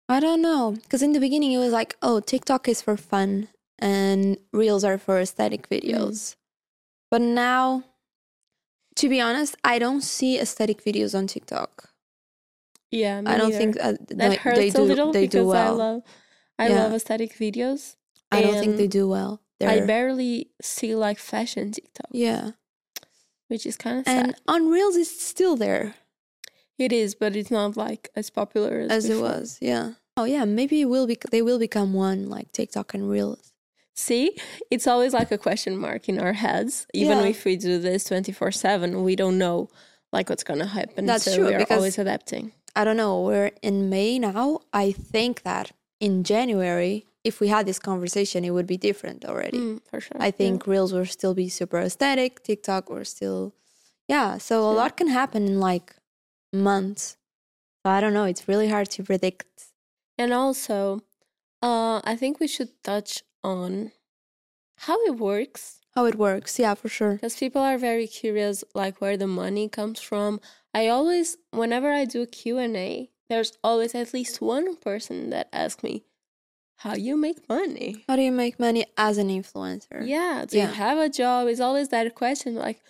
[0.09, 0.73] I don't know.
[0.83, 3.49] Because in the beginning, it was like, oh, TikTok is for fun
[3.79, 6.37] and Reels are for aesthetic videos.
[7.11, 7.83] But now,
[8.97, 11.91] to be honest, I don't see aesthetic videos on TikTok.
[12.91, 13.59] Yeah, I don't neither.
[13.59, 15.75] think uh, that they, hurts they do, a little they because do well.
[15.75, 16.03] I love
[16.59, 16.75] I Yeah.
[16.85, 17.97] love aesthetic videos.
[18.31, 19.41] I don't think they do well.
[19.61, 22.53] I They're- barely see like fashion TikTok, yeah.
[23.49, 24.41] which is kind of And sad.
[24.47, 25.95] on Reels, it's still there
[26.79, 29.59] It is, but it's not like as popular as, as it was.
[29.61, 29.95] Yeah.
[30.17, 30.45] Oh, yeah.
[30.45, 33.53] Maybe it will be, they will become one like TikTok and Reels.
[33.97, 34.37] See,
[34.71, 36.87] it's always like a question mark in our heads.
[36.95, 37.31] Even Yeah.
[37.31, 39.71] if we do this twenty four seven, we don't know
[40.13, 41.05] like what's gonna happen.
[41.07, 42.53] That's so true, We are because- always adapting.
[42.77, 43.23] I don't know.
[43.23, 44.61] We're in May now.
[44.73, 49.59] I think that in January, if we had this conversation, it would be different already.
[49.59, 50.17] Mm, for sure.
[50.21, 50.31] I yeah.
[50.33, 52.43] think Reels will still be super aesthetic.
[52.43, 53.55] TikTok will still,
[54.09, 54.39] yeah.
[54.39, 54.83] So a Yeah.
[54.83, 55.97] lot can happen in like
[56.53, 57.17] months.
[57.85, 58.25] So I don't know.
[58.25, 59.73] It's really hard to predict.
[60.17, 61.03] And also,
[61.63, 63.93] uh, I think we should touch on
[64.87, 67.15] how it works How it works, yeah, for sure.
[67.15, 70.41] because people are very curious, like where the money comes from.
[70.73, 75.49] I always, whenever I do Q and A, there's always at least one person that
[75.53, 76.05] asks me,
[76.83, 79.99] "How you make money?" How do you make money as an influencer?
[80.17, 80.69] Yeah, do Yeah.
[80.69, 81.49] you have a job?
[81.49, 82.55] It's always that question.
[82.55, 82.81] Like,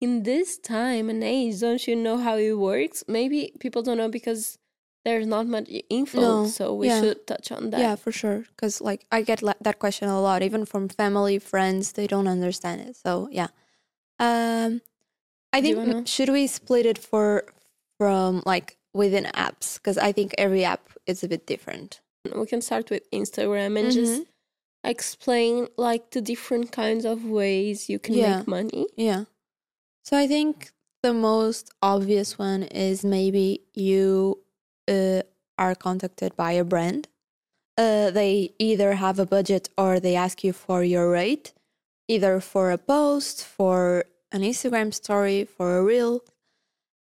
[0.00, 3.02] in this time and age, don't you know how it works?
[3.08, 4.58] Maybe people don't know because
[5.04, 6.20] there's not much info.
[6.20, 7.00] No, So we yeah.
[7.00, 7.80] should touch on that.
[7.80, 8.40] Yeah, for sure.
[8.50, 11.92] Because like I get la- that question a lot, even from family, friends.
[11.92, 12.94] They don't understand it.
[12.96, 13.48] So yeah,
[14.18, 14.82] um,
[15.52, 17.44] I think wanna- should we split it for
[17.98, 19.74] from like within apps?
[19.76, 22.00] Because I think every app is a bit different.
[22.24, 24.26] We can start with Instagram and just Mhm.
[24.84, 28.38] explain like the different kinds of ways you can Yeah.
[28.38, 28.86] make money.
[28.96, 29.24] Yeah.
[30.04, 30.70] So I think
[31.02, 34.38] the most obvious one is maybe you
[34.90, 35.22] uh,
[35.58, 37.08] are contacted by a brand.
[37.76, 41.52] Uh, they either have a budget or they ask you for your rate,
[42.08, 46.22] either for a post, for an Instagram story, for a reel,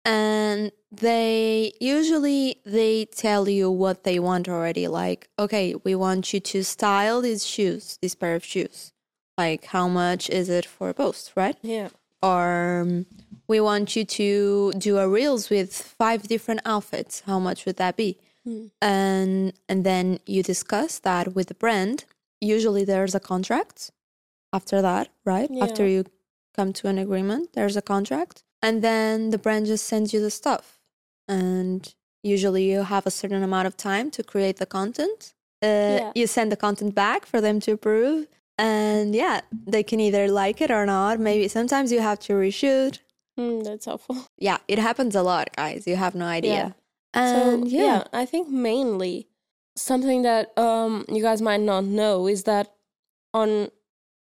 [0.06, 4.86] and they usually they tell you what they want already.
[4.88, 8.92] Like, okay, we want you to style these shoes, this pair of shoes.
[9.36, 11.56] Like, how much is it for both right?
[11.62, 11.88] Yeah.
[12.22, 13.06] or um,
[13.52, 17.96] we want you to do a reels with five different outfits how much would that
[17.96, 18.10] be
[18.46, 18.66] Hmm.
[18.80, 22.04] and and then you discuss that with the brand.
[22.40, 23.90] Usually there's a contract
[24.52, 25.50] after that, right?
[25.66, 26.04] After you
[26.56, 28.36] come to an agreement, there's a contract.
[28.66, 30.64] And then the brand just sends you the stuff.
[31.28, 31.82] And
[32.34, 35.20] usually you have a certain amount of time to create the content.
[35.62, 36.12] Uh, Yeah.
[36.18, 38.26] You send the content back for them to approve.
[38.58, 39.36] And yeah,
[39.74, 41.14] they can either like it or not.
[41.20, 42.94] Maybe sometimes you have to reshoot.
[43.38, 44.16] Mm, that's awful.
[44.48, 45.86] Yeah, it happens a lot, guys.
[45.86, 46.52] You have no idea.
[46.60, 46.70] Yeah.
[47.14, 48.04] And so yeah.
[48.12, 49.28] I think mainly
[49.76, 52.66] something that um you guys might not know is that
[53.32, 53.70] on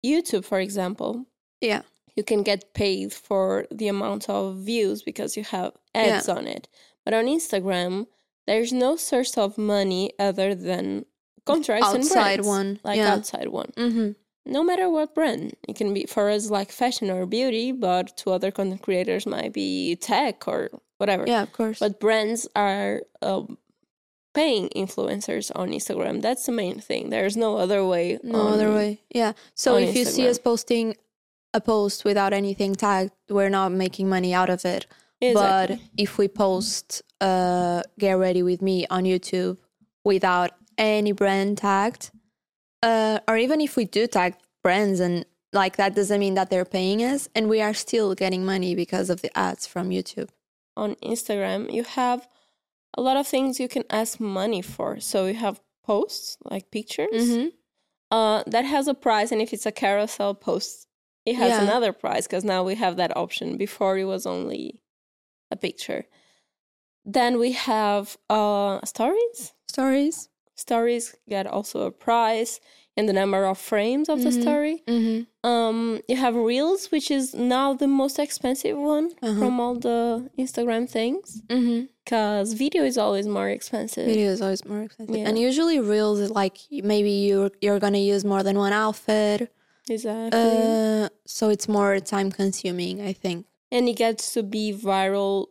[0.04, 1.26] YouTube, for example,
[1.60, 1.82] Yeah.
[2.16, 6.68] You can get paid for the amount of views because you have ads on it.
[7.04, 8.06] But on Instagram,
[8.46, 11.06] there's no source of money other than
[11.44, 13.12] contracts and Outside brands, one, like yeah.
[13.14, 13.72] outside one.
[13.76, 14.10] Mm-hmm.
[14.46, 18.30] No matter what brand, it can be for us like fashion or beauty, but to
[18.30, 21.24] other content creators might be tech or whatever.
[21.26, 21.78] Yeah, of course.
[21.78, 23.56] But brands are um,
[24.34, 26.20] paying influencers on Instagram.
[26.20, 27.08] That's the main thing.
[27.08, 28.18] There's no other way.
[28.22, 29.00] no on- other way.
[29.10, 29.32] Yeah.
[29.54, 30.96] So if you see us posting
[31.54, 34.86] a post without anything tagged, we're not making money out of it.
[35.20, 35.76] Exactly.
[35.76, 39.56] But if we post uh get ready with me on YouTube
[40.04, 42.10] without any brand tagged,
[42.82, 46.64] uh or even if we do tag brands and like that doesn't mean that they're
[46.78, 50.30] paying us and we are still getting money because of the ads from YouTube.
[50.76, 52.26] on Instagram, you have
[52.98, 54.98] a lot of things you can ask money for.
[55.00, 57.48] So you have posts like pictures Mm-hmm.
[58.10, 60.83] uh, that has a price, and if it's a carousel post,
[61.26, 61.62] it has Yeah.
[61.62, 63.56] another price because now we have that option.
[63.56, 64.80] Before it was only
[65.50, 66.04] a picture.
[67.04, 69.52] Then we have uh, stories.
[69.68, 70.28] Stories.
[70.56, 72.60] Stories get also a price
[72.96, 74.40] and the number of frames of the Mhm.
[74.42, 74.82] story.
[74.86, 75.48] Mm-hmm.
[75.50, 79.38] Um, you have Reels, which is now the most expensive one Uh-huh.
[79.40, 81.86] from all the Instagram things Mm-hmm.
[82.04, 84.06] because video is always more expensive.
[84.06, 85.26] Video is always more expensive, Yeah.
[85.28, 89.52] and usually reels is like maybe you're you're gonna use more than one outfit,
[89.88, 90.40] Exactly.
[90.40, 93.00] uh, so it's more time consuming.
[93.00, 93.46] I think.
[93.72, 95.46] and it gets to be viral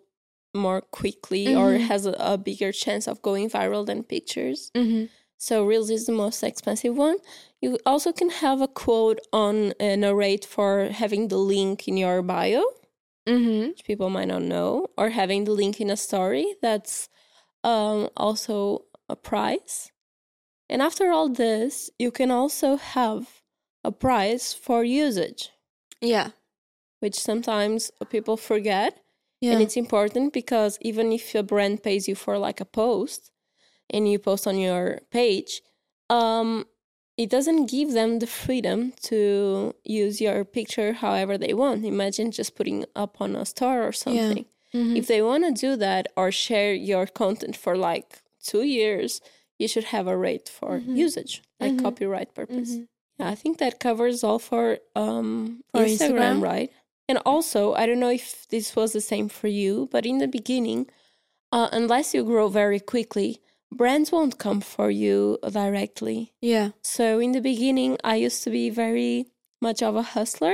[0.56, 1.88] more quickly or Mhm.
[1.88, 4.72] has a, a bigger chance of going viral than pictures.
[4.76, 5.06] Mm-hmm.
[5.38, 7.18] So Reels is the most expensive one.
[7.60, 12.22] You also can have a quote on a narrate for having the link in your
[12.22, 12.64] bio,
[13.28, 13.68] Mm-hmm.
[13.70, 16.46] which people might not know, or having the link in a story.
[16.62, 17.10] That's
[17.64, 19.92] um, also a price.
[20.70, 23.43] And after all this, you can also have
[23.84, 25.52] a price for usage,
[26.02, 26.30] Yeah.
[27.00, 28.98] which sometimes people forget.
[29.42, 29.54] Yeah.
[29.54, 33.32] And it's important because even if a brand pays you for like a post
[33.90, 35.62] and you post on your page,
[36.10, 36.66] um,
[37.18, 41.86] it doesn't give them the freedom to use your picture however they want.
[41.86, 44.46] Imagine just putting up on a store or something.
[44.74, 44.98] Mhm.
[44.98, 49.22] If they want to do that or share your content for like two years,
[49.60, 50.98] you should have a rate for Mhm.
[50.98, 51.82] usage, like Mhm.
[51.84, 52.78] copyright purpose.
[53.20, 56.42] Yeah, I think that covers all for um For Instagram, Instagram?
[56.42, 56.72] right?
[57.10, 60.28] And also, I don't know if this was the same for you, but in the
[60.28, 60.88] beginning,
[61.52, 63.40] uh, unless you grow very quickly,
[63.72, 66.32] brands won't come for you directly.
[66.42, 66.70] Yeah.
[66.82, 69.28] So in the beginning, I used to be very
[69.62, 70.54] much of a hustler,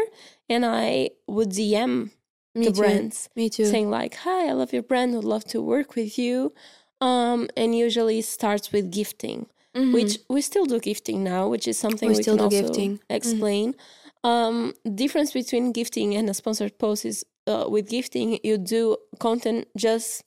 [0.50, 2.12] and I would DM
[2.56, 2.82] Me the too.
[2.82, 3.65] brands Me too.
[3.65, 5.13] saying like, "Hi, I love your brand.
[5.15, 6.52] Would love to work with you."
[7.00, 9.93] Um, and usually it starts with gifting Mhm.
[9.93, 12.97] which we still do gifting now, which is something We we, still do also gifting.
[12.97, 13.03] Mhm.
[13.10, 13.75] explain.
[14.23, 19.67] Um, difference between gifting and a sponsored post is uh, with gifting you do content
[19.77, 20.23] just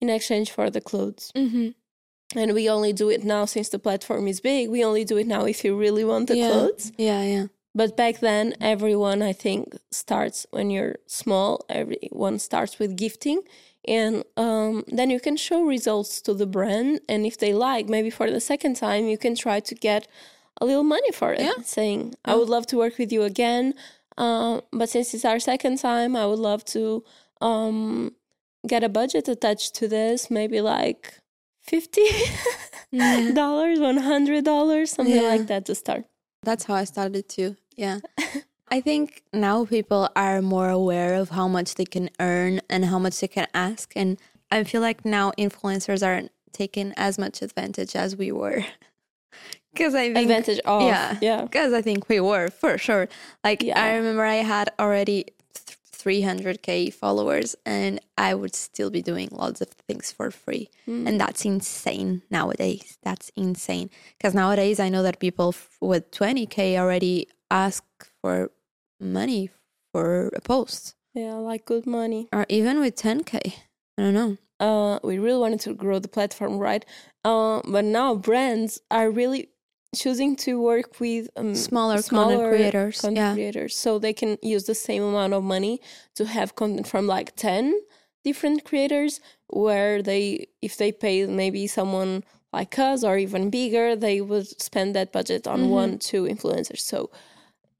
[0.00, 1.74] in exchange for the clothes, Mhm.
[2.36, 4.68] and we only do it now since the platform is big.
[4.70, 6.50] We only do it now if you really want the Yeah.
[6.50, 6.92] clothes.
[6.98, 7.22] Yeah.
[7.22, 7.46] Yeah.
[7.74, 11.64] But back then, everyone I think starts when you're small.
[11.68, 13.40] Everyone starts with gifting,
[13.88, 17.00] and um, then you can show results to the brand.
[17.08, 20.02] And if they like, maybe for the second time, you can try to get
[20.60, 21.62] a little money for it, Yeah.
[21.64, 23.74] saying, "I would love to work with you again,
[24.24, 27.04] uh, but since it's our second time, I would love to
[27.40, 28.12] um,
[28.66, 31.02] get a budget attached to this, maybe like
[31.62, 32.02] 50
[33.34, 35.28] dollars one hundred dollars, something Yeah.
[35.34, 36.04] like that to start."
[36.42, 37.56] That's how I started too.
[37.76, 37.98] Yeah.
[38.70, 42.98] I think now people are more aware of how much they can earn and how
[42.98, 43.92] much they can ask.
[43.96, 44.18] And
[44.50, 48.64] I feel like now influencers aren't taking as much advantage as we were.
[49.74, 51.18] Because I think, Advantage of yeah.
[51.20, 51.42] yeah.
[51.42, 53.06] Because I think we were for sure.
[53.44, 53.80] Like, Yeah.
[53.80, 55.26] I remember I had already
[55.92, 60.70] 300k followers and I would still be doing lots of things for free.
[60.88, 61.06] Mm.
[61.06, 62.98] And that's insane nowadays.
[63.02, 63.90] That's insane.
[64.16, 67.84] Because nowadays, I know that people f- with 20K already ask
[68.20, 68.50] for
[69.00, 69.50] money
[69.92, 72.28] for a post, Yeah, like good money.
[72.32, 73.54] or even with 10K.
[73.98, 74.36] I don't know.
[74.60, 76.84] Uh, we really wanted to grow the platform, right?
[77.24, 79.50] Uh, but now brands are really
[79.94, 83.32] choosing to work with um, Smaller content creators, content yeah.
[83.34, 85.80] creators, so they can use the same amount of money
[86.16, 87.74] to have content from like ten
[88.24, 89.20] different creators.
[89.50, 94.94] Where they, if they pay maybe someone like us or even bigger, they would spend
[94.94, 95.68] that budget on Mhm.
[95.70, 96.80] one, two influencers.
[96.80, 97.10] So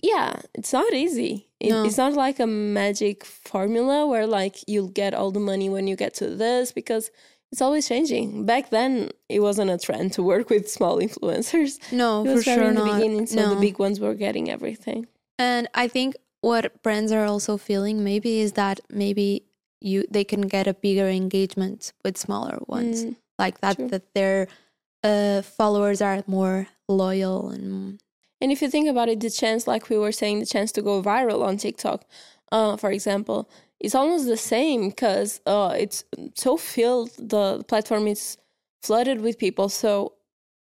[0.03, 1.49] yeah, it's not easy.
[1.61, 1.85] It, No.
[1.85, 5.97] It's not like a magic formula where like you'll get all the money when you
[5.97, 7.11] get to this because
[7.51, 8.45] it's always changing.
[8.47, 11.81] Back then, it wasn't a trend to work with small influencers.
[11.93, 12.97] No, It was very sure in the not.
[12.97, 13.55] beginning, so no.
[13.55, 15.07] the big ones were getting everything.
[15.39, 19.45] And I think what brands are also feeling maybe is that maybe
[19.81, 23.05] you they can get a bigger engagement with smaller ones.
[23.05, 23.89] Mm, like that true.
[23.89, 24.49] that their
[25.05, 28.01] uh, followers are more loyal and
[28.41, 30.83] And if you think about it, the chance, like we were saying, the chance to
[30.83, 32.05] go viral on TikTok,
[32.53, 37.11] uh, for example, is almost the same because uh, it's so filled.
[37.19, 38.37] The platform is
[38.83, 40.15] flooded with people, so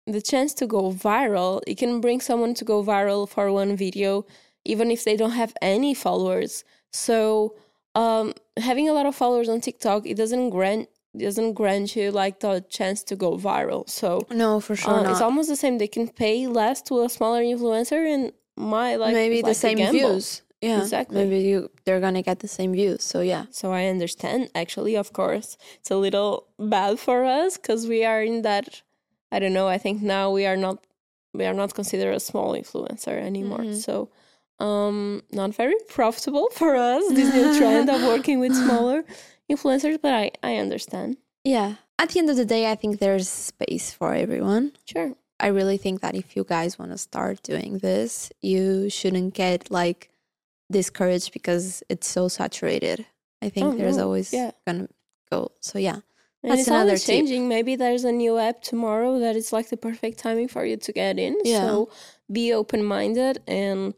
[0.08, 4.26] the chance to go viral, it can bring someone to go viral for one video,
[4.64, 6.64] even if they don't have any followers.
[6.94, 7.56] So
[7.96, 12.40] um, having a lot of followers on TikTok, it doesn't grant doesn't grant you like
[12.40, 13.90] the chance to go viral.
[13.90, 15.78] So no for sure uh, it's almost the same.
[15.78, 19.78] They can pay less to a smaller influencer and my like maybe the like same
[19.92, 20.42] views.
[20.62, 21.18] Yeah, Exactly.
[21.18, 23.04] Maybe you they're gonna get the same views.
[23.04, 24.50] So yeah, So I understand.
[24.56, 28.82] Actually, of course, it's a little bad for us because we are in that.
[29.32, 29.68] I don't know.
[29.68, 30.78] I think now we are not
[31.34, 33.66] we are not considered a small influencer anymore.
[33.66, 33.76] Mhm.
[33.76, 34.10] So
[34.60, 39.04] um not very profitable for us this new trend of working with smaller
[39.52, 39.98] influencers.
[40.02, 41.18] But I I understand.
[41.44, 41.76] yeah.
[41.98, 44.74] At the end of the day, I think there's space for everyone.
[44.86, 45.14] Sure.
[45.40, 49.72] I really think that if you guys want to start doing this, you shouldn't get
[49.72, 50.10] like
[50.72, 53.06] discouraged because it's so saturated.
[53.42, 54.04] I think Oh, there's no.
[54.06, 54.52] always Yeah.
[54.68, 54.88] gonna
[55.32, 55.52] go.
[55.62, 56.00] So yeah,
[56.44, 57.14] And That's it's another always tip.
[57.16, 57.48] changing.
[57.48, 60.92] Maybe there's a new app tomorrow that is like the perfect timing for you to
[60.92, 61.36] get in.
[61.44, 61.62] Yeah.
[61.62, 61.90] So
[62.32, 63.94] be open minded and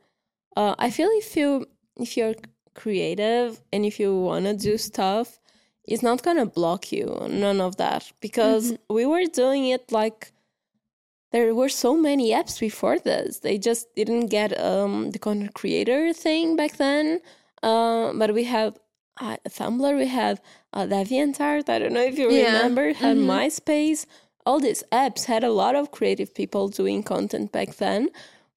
[0.55, 1.65] uh, I feel if you
[1.99, 2.36] if you're
[2.83, 5.27] creative and if you wanna do stuff,
[5.91, 7.07] it's not gonna block you.
[7.45, 8.03] None of that.
[8.27, 8.95] Because Mm-hmm.
[8.97, 10.19] we were doing it like
[11.31, 13.39] there were so many apps before this.
[13.39, 17.19] They just didn't get um, the content creator thing back then.
[17.61, 18.77] Uh, but we had
[19.19, 20.39] uh, Tumblr, we had
[20.73, 21.67] uh, DeviantArt.
[21.69, 22.45] I don't know if you Yeah.
[22.53, 22.85] remember.
[22.93, 23.25] Had Mhm.
[23.33, 24.05] MySpace.
[24.45, 28.01] All these apps had a lot of creative people doing content back then.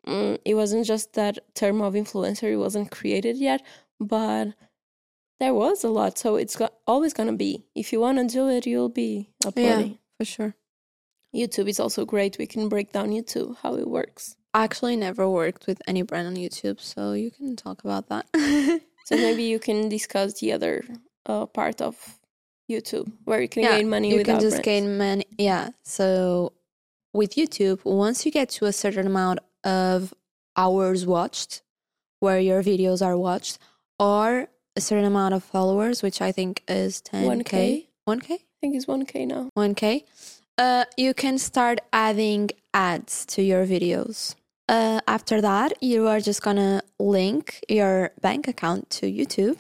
[0.06, 3.60] Mm, it wasn't just that term of influencer; it wasn't created yet,
[4.00, 4.54] but
[5.38, 6.18] there was a lot.
[6.18, 7.66] So it's got, always gonna be.
[7.74, 9.98] If you want to do it, you'll be uploading.
[10.18, 10.54] for sure.
[11.34, 12.38] YouTube is also great.
[12.38, 14.34] We can break down YouTube how it works.
[14.52, 18.26] I actually never worked with any brand on YouTube, so you can talk about that.
[19.06, 20.84] So maybe you can discuss the other
[21.26, 21.96] uh, part of
[22.70, 24.64] YouTube where you can Yeah, gain money you can just brands.
[24.64, 25.24] gain money.
[25.36, 25.70] Yeah.
[25.82, 26.52] So
[27.12, 30.14] with YouTube, once you get to a certain amount of
[30.56, 31.62] hours watched,
[32.20, 33.58] where your videos are watched,
[34.00, 37.86] or a certain amount of followers, which I think is 10k, 1K.
[38.08, 39.50] 1k, I think it's 1K now.
[39.56, 40.02] 1k,
[40.58, 44.34] uh, you can start adding ads to your videos.
[44.68, 49.58] Uh, after that, you are just gonna link your bank account to YouTube.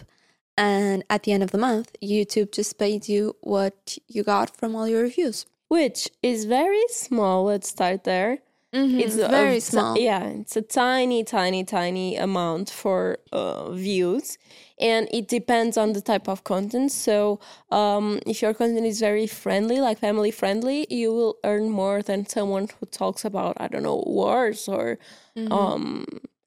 [0.56, 4.74] And at the end of the month, YouTube just paid you what you got from
[4.74, 5.46] all your reviews.
[5.68, 7.44] Which is very small.
[7.44, 8.38] Let's start there.
[8.72, 9.96] It's a- very a- small.
[9.98, 14.38] Yeah, it's a tiny, tiny, tiny amount for uh, views,
[14.78, 16.92] and it depends on the type of content.
[16.92, 22.02] So, um, if your content is very friendly, like family friendly, you will earn more
[22.02, 24.98] than someone who talks about I don't know wars or
[25.36, 25.52] Mm-hmm.
[25.52, 26.04] um,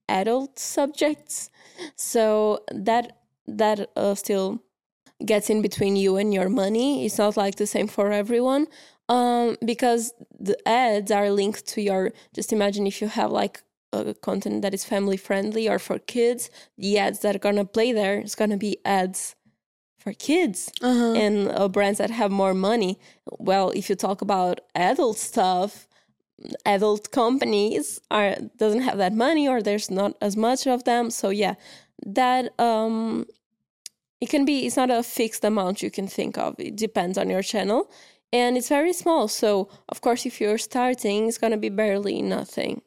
[0.09, 1.49] adult subjects.
[1.95, 4.61] So that that uh, still
[5.25, 7.05] gets in between you and your money.
[7.05, 8.67] It's not like the same for everyone.
[9.09, 12.11] Um, because the ads are linked to your.
[12.33, 13.61] Just imagine if you have like
[13.91, 17.91] a content that is family friendly or for kids, the ads that are gonna play
[17.91, 19.35] there is gonna be ads
[19.99, 21.13] for kids Uh-huh.
[21.13, 22.97] and uh, brands that have more money.
[23.39, 25.87] Well, if you talk about adult stuff,
[26.65, 31.09] adult companies are doesn't have that money or there's not as much of them.
[31.09, 31.55] So yeah,
[32.05, 33.25] that um
[34.21, 36.55] it can be it's not a fixed amount you can think of.
[36.57, 37.89] It depends on your channel
[38.33, 39.27] and it's very small.
[39.27, 42.81] So of course if you're starting it's gonna be barely nothing.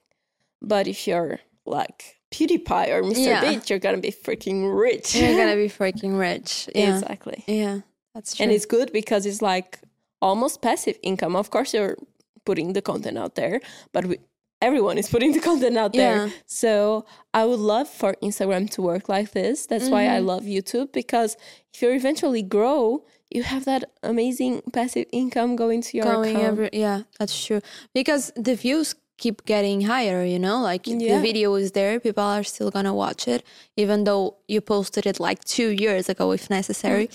[0.60, 1.98] But if you're like
[2.32, 3.26] PewDiePie or Mr.
[3.26, 3.40] Yeah.
[3.40, 5.14] Beast, you're gonna be freaking rich.
[5.14, 6.68] You're gonna be freaking rich.
[6.74, 6.98] Yeah.
[6.98, 7.44] exactly.
[7.46, 7.80] Yeah.
[8.14, 8.42] That's true.
[8.44, 9.78] And it's good because it's like
[10.20, 11.36] almost passive income.
[11.36, 11.96] Of course, you're
[12.44, 13.60] putting the content out there,
[13.92, 14.16] but we,
[14.62, 16.26] everyone is putting the content out there.
[16.26, 16.32] Yeah.
[16.46, 19.66] So I would love for Instagram to work like this.
[19.66, 20.14] That's why Mm-hmm.
[20.16, 21.36] I love YouTube because
[21.74, 26.44] if you eventually grow, you have that amazing passive income going to your going account.
[26.48, 27.60] every yeah that's true
[27.94, 31.16] because the views keep getting higher you know like Yeah.
[31.16, 33.44] the video is there people are still gonna watch it
[33.76, 37.08] even though you posted it like two years ago if necessary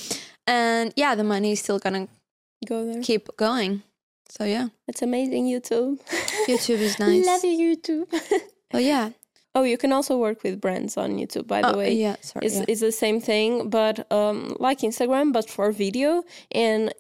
[0.48, 2.08] and yeah the money is still gonna
[2.68, 3.02] Go there.
[3.04, 3.84] keep going
[4.30, 6.00] so yeah It's amazing, YouTube.
[6.48, 8.08] youtube is nice Love you, YouTube.
[8.74, 9.12] oh yeah
[9.56, 11.94] oh, you can also work with brands on YouTube, by the oh, way.
[11.94, 12.66] yeah sorry It's, yeah.
[12.68, 16.24] it's the same thing, but um, like Instagram, but for video.
[16.52, 16.94] And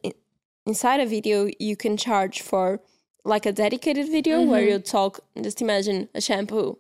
[0.65, 2.79] inside a video, you can charge for
[3.23, 4.69] like a dedicated video where Mhm.
[4.71, 5.19] you talk.
[5.41, 6.77] Just imagine a shampoo.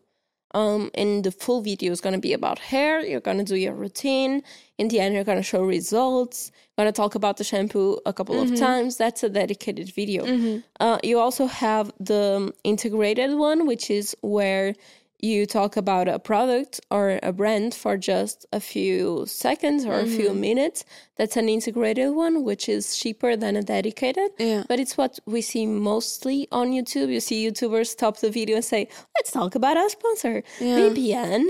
[0.53, 2.99] Um, and the full video is going to be about hair.
[3.05, 4.43] You're going to do your routine.
[4.77, 6.51] In the end, you're going to show results.
[6.77, 8.97] Going to talk about the shampoo a couple of times.
[8.97, 10.25] That's a dedicated video.
[10.25, 10.63] Mhm.
[10.79, 14.75] Uh, you also have the integrated one, which is where
[15.21, 20.05] you talk about a product or a brand for just a few seconds or a
[20.07, 20.41] few mm-hmm.
[20.41, 20.83] minutes.
[21.15, 24.31] That's an integrated one, which is cheaper than a dedicated.
[24.39, 27.09] yeah But it's what we see mostly on YouTube.
[27.11, 30.77] You see YouTubers stop the video and say, let's talk about our sponsor, Yeah.
[30.79, 31.41] VPN.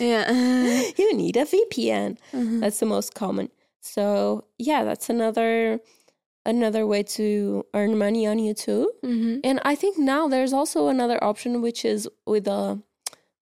[0.00, 2.18] yeah you need a VPN.
[2.32, 2.60] Mm-hmm.
[2.60, 3.48] That's the most common.
[3.80, 5.80] So yeah, that's another
[6.46, 8.86] another way to earn money on YouTube.
[9.02, 12.80] hmm And I think now there's also another option, which is with the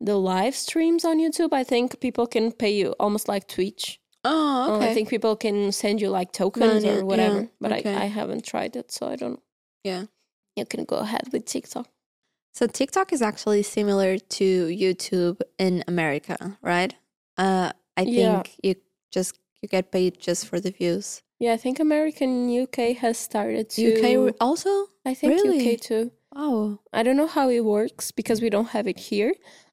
[0.00, 1.52] the live streams on YouTube.
[1.52, 4.00] I think people can pay you almost like Twitch.
[4.24, 7.40] oh Uh, okay I think people can send you like tokens Money, or whatever.
[7.40, 7.94] yeah, But okay.
[7.94, 9.40] I, I haven't tried it, so I don't.
[9.84, 10.04] yeah
[10.56, 11.86] You can go ahead with TikTok.
[12.52, 16.94] So TikTok is actually similar to YouTube in America, right?
[17.36, 18.42] Uh, I think Yeah.
[18.62, 18.74] you
[19.12, 21.22] just you get paid just for the views.
[21.38, 23.82] Yeah, I think American UK has started to.
[23.92, 24.70] UK also?
[25.04, 25.74] I think Really?
[25.74, 26.10] UK too.
[26.34, 29.32] Oh, I don't know how it works because we don't have it here.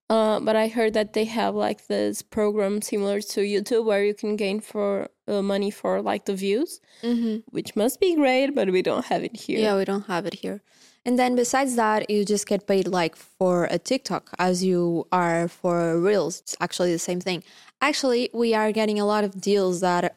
[0.09, 4.13] Uh, but I heard that they have like this program similar to YouTube where you
[4.13, 7.37] can gain for uh, money for like the views, mm-hmm.
[7.49, 9.59] which must be great, but we don't have it here.
[9.59, 10.61] yeah, we don't have it here.
[11.05, 15.47] And then besides that, you just get paid like for a TikTok as you are
[15.47, 16.41] for Reels.
[16.41, 17.43] It's actually the same thing.
[17.81, 20.15] Actually, we are getting a lot of deals that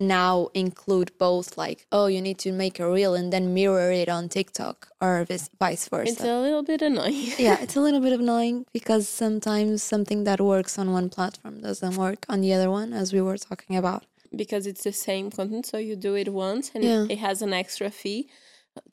[0.00, 4.08] now include both like, oh, you need to make a reel and then mirror it
[4.08, 5.24] on TikTok or
[5.60, 6.12] vice versa.
[6.12, 7.32] It's a little bit annoying.
[7.38, 11.96] yeah, it's a little bit annoying because sometimes something that works on one platform doesn't
[11.96, 14.04] work on the other one, as we were talking about.
[14.36, 17.06] because it's the same content, so you do it once and Yeah.
[17.08, 18.26] it has an extra fee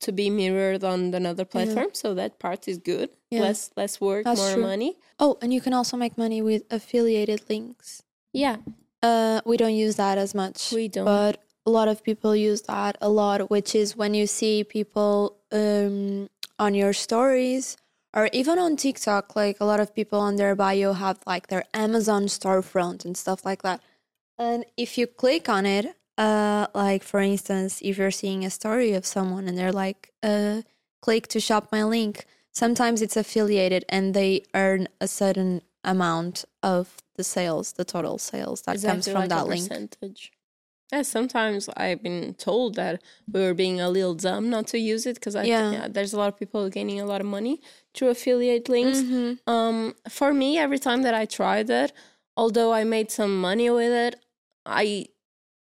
[0.05, 1.89] to be mirrored on another platform.
[1.93, 3.09] So that part is good.
[3.31, 3.41] Yeah.
[3.47, 4.61] Less less work, That's more true.
[4.71, 4.91] money.
[5.23, 8.03] Oh, and you can also make money with affiliated links.
[8.33, 8.57] Yeah,
[9.01, 11.05] Uh, we don't use that as much, we don't.
[11.05, 15.37] but a lot of people use that a lot, which is when you see people
[15.51, 16.29] um,
[16.59, 17.77] on your stories
[18.13, 21.63] or even on TikTok, like a lot of people on their bio have like their
[21.73, 23.81] Amazon storefront and stuff like that.
[24.37, 28.93] And if you click on it, uh, like for instance, if you're seeing a story
[28.93, 30.61] of someone and they're like, uh,
[31.01, 36.97] click to shop my link, sometimes it's affiliated and they earn a certain amount of
[37.15, 39.67] the sales, the total sales that comes from like that link.
[39.67, 40.31] percentage.
[40.91, 43.01] Yeah, sometimes I've been told that
[43.31, 45.71] we were being a little dumb not to use it because I Yeah.
[45.71, 47.61] yeah, there's a lot of people gaining a lot of money
[47.93, 48.99] through affiliate links.
[48.99, 49.39] Mhm.
[49.47, 51.93] Um, for me, every time that I tried it,
[52.35, 54.15] although I made some money with it,
[54.65, 55.07] I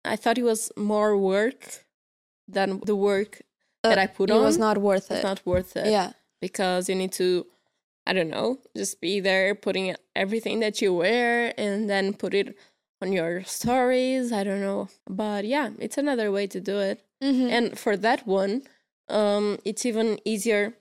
[0.03, 1.85] I thought it was more work
[2.47, 3.41] than the work
[3.83, 4.43] that I put Uh, it on.
[4.45, 5.15] was not worth it.
[5.15, 6.11] it's not worth it yeah.
[6.41, 7.45] because you need to
[8.07, 12.57] I don't know, just be there putting everything that you wear and then put it
[13.01, 14.31] on your stories.
[14.31, 14.89] I don't know.
[15.07, 17.03] But yeah, it's another way to do it.
[17.21, 17.49] Mhm.
[17.51, 18.63] And for that one,
[19.09, 20.73] um, it's even easier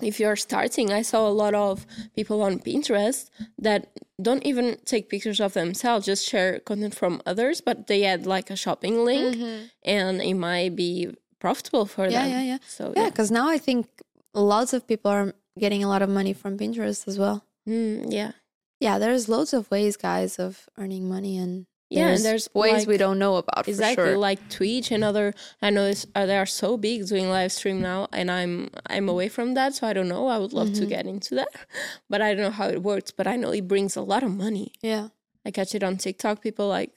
[0.00, 0.92] if you're starting.
[0.92, 3.88] I saw a lot of people on Pinterest that
[4.20, 8.50] don't even take pictures of themselves, just share content from others, but they add like
[8.50, 9.70] a shopping link Mhm.
[9.84, 11.08] and it might be
[11.40, 12.30] profitable for Yeah, them.
[12.30, 12.58] yeah, yeah.
[12.68, 13.10] So Yeah, yeah.
[13.10, 13.86] because now I think
[14.34, 17.44] lots of people are getting a lot of money from Pinterest as well.
[17.68, 18.32] Mm, yeah.
[18.80, 22.96] Yeah, there's loads of ways, guys, of earning money, and Yeah, and there's ways we
[22.96, 24.18] don't know about exactly for sure.
[24.18, 25.34] like Twitch and other.
[25.60, 29.08] I know it's, uh, they are so big doing live stream now, and I'm I'm
[29.08, 30.28] away from that, so I don't know.
[30.28, 30.88] I would love to Mhm.
[30.88, 31.48] get into that,
[32.10, 33.10] but I don't know how it works.
[33.10, 34.72] But I know it brings a lot of money.
[34.82, 35.08] yeah,
[35.44, 36.40] I catch it on TikTok.
[36.40, 36.92] People like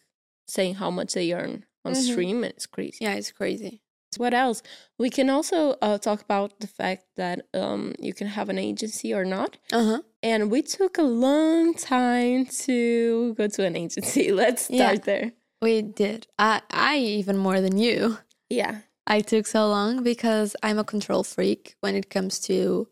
[0.47, 2.11] saying how much they earn on Mhm.
[2.11, 2.99] stream, and it's crazy.
[3.01, 3.81] yeah, it's crazy.
[4.17, 4.61] What else?
[4.99, 9.13] We can also uh, talk about the fact that um, you can have an agency
[9.13, 9.57] or not.
[9.71, 10.01] Uh huh.
[10.21, 14.31] And we took a long time to go to an agency.
[14.43, 14.87] Let's Yeah.
[14.87, 15.31] start there.
[15.61, 16.27] We did.
[16.37, 18.17] I, I even more than you.
[18.49, 18.79] Yeah.
[19.07, 22.87] I took so long because I'm a control freak when it comes to.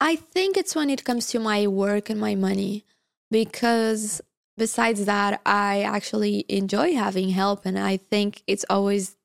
[0.00, 2.84] I think it's when it comes to my work and my money
[3.30, 4.20] because
[4.58, 9.16] besides that, I actually enjoy having help, and I think it's always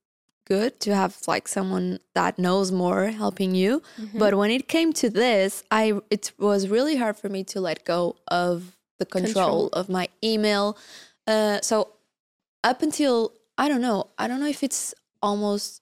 [0.52, 1.88] good to have like someone
[2.20, 3.72] that knows more helping you.
[4.00, 4.20] Mm-hmm.
[4.22, 5.84] But when it came to this, I
[6.16, 8.54] it was really hard for me to let go of
[9.00, 9.68] the control, Control.
[9.80, 10.66] of my email.
[11.34, 11.76] Uh, so
[12.64, 13.16] up until
[13.58, 15.82] I don't know, I don't know if it's almost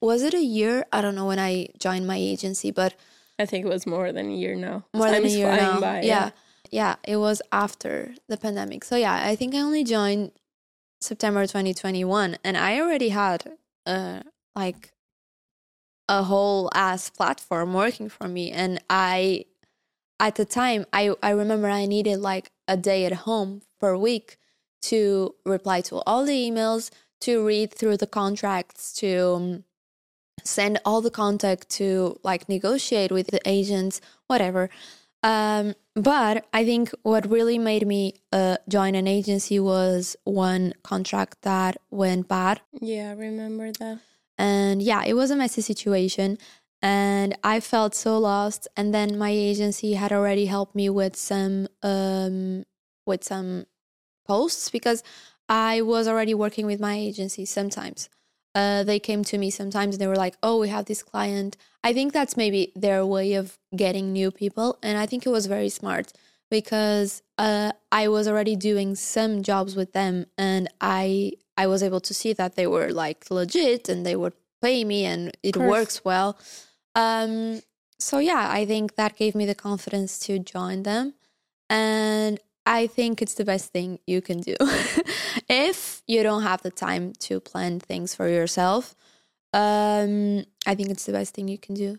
[0.00, 0.74] was it a year?
[0.96, 2.94] I don't know when I joined my agency, but
[3.38, 4.84] I think it was more than a year now.
[4.94, 5.80] more Time than a year now.
[5.80, 6.30] by, yeah.
[6.70, 8.84] yeah, It was after the pandemic.
[8.84, 10.32] So yeah, I think I only joined
[11.00, 13.40] September 2021, and I already had
[13.86, 14.20] uh
[14.54, 14.92] like
[16.08, 19.46] a whole ass platform working for me, and I
[20.18, 24.36] at the time I I remember I needed like a day at home per week
[24.82, 26.90] to reply to all the emails,
[27.22, 29.62] to read through the contracts, to
[30.44, 34.70] send all the contact to like negotiate with the agents, whatever.
[35.22, 41.42] Um, but I think what really made me uh, join an agency was one contract
[41.42, 42.60] that went bad.
[42.80, 43.98] Yeah, I remember that.
[44.38, 46.38] And yeah, it was a messy situation.
[46.82, 48.66] And I felt so lost.
[48.76, 52.64] And then my agency had already helped me with some um,
[53.04, 53.66] with some
[54.26, 55.02] posts because
[55.48, 58.08] I was already working with my agency sometimes.
[58.54, 61.56] Uh, they came to me sometimes and they were like, "Oh, we have this client."
[61.84, 65.46] I think that's maybe their way of getting new people, and I think it was
[65.46, 66.12] very smart
[66.50, 72.00] because uh, I was already doing some jobs with them, and I I was able
[72.00, 74.32] to see that they were like legit and they would
[74.62, 76.38] pay me and it works well.
[76.94, 77.62] Um,
[77.98, 81.14] so yeah, I think that gave me the confidence to join them,
[81.68, 82.40] and
[82.70, 84.54] I think it's the best thing you can do.
[85.48, 88.94] if you don't have the time to plan things for yourself,
[89.52, 91.98] um, I think it's the best thing you can do.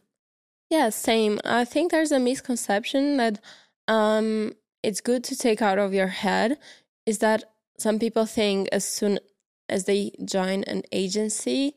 [0.69, 1.41] Yeah, same.
[1.43, 3.41] I think there's a misconception that
[3.89, 6.57] um, it's good to take out of your head
[7.05, 7.43] is that
[7.77, 9.19] some people think as soon
[9.67, 11.75] as they join an agency,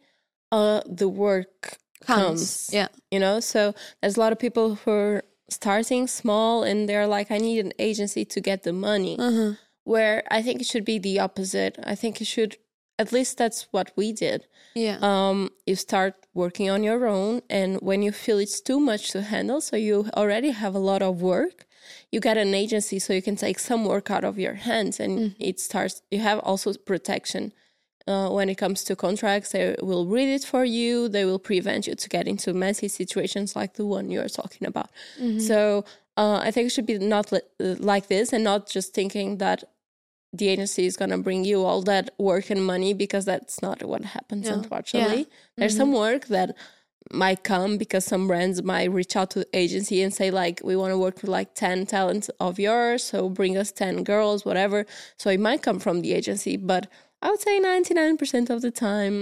[0.53, 2.71] uh, the work comes.
[2.73, 2.89] Yeah.
[3.11, 7.31] You know, so there's a lot of people who are starting small and they're like,
[7.31, 9.17] I need an agency to get the money.
[9.19, 9.53] Uh-huh.
[9.85, 11.79] Where I think it should be the opposite.
[11.85, 12.57] I think it should,
[12.99, 14.47] at least that's what we did.
[14.75, 14.99] Yeah.
[15.03, 19.23] um, you start working on your own and when you feel it's too much to
[19.23, 21.65] handle so you already have a lot of work
[22.11, 25.37] you get an agency so you can take some work out of your hands and
[25.39, 27.53] it starts you have also protection
[28.07, 31.09] uh, when it comes to contracts they will read it for you.
[31.09, 34.91] They will prevent you to get into messy situations like the one you're talking about.
[35.39, 35.85] So
[36.17, 37.41] uh, i think it should be not li-
[37.93, 39.65] like this and not just thinking that
[40.33, 43.83] the agency is going to bring you all that work and money because that's not
[43.83, 44.55] what happens No.
[44.59, 45.27] unfortunately.
[45.57, 46.57] There's some work that
[47.13, 50.75] might come because some brands might reach out to the agency and say like we
[50.77, 54.87] want to work with like 10 talents of yours so bring us 10 girls whatever.
[55.19, 56.87] So it might come from the agency but
[57.25, 59.15] i would say 99% of the time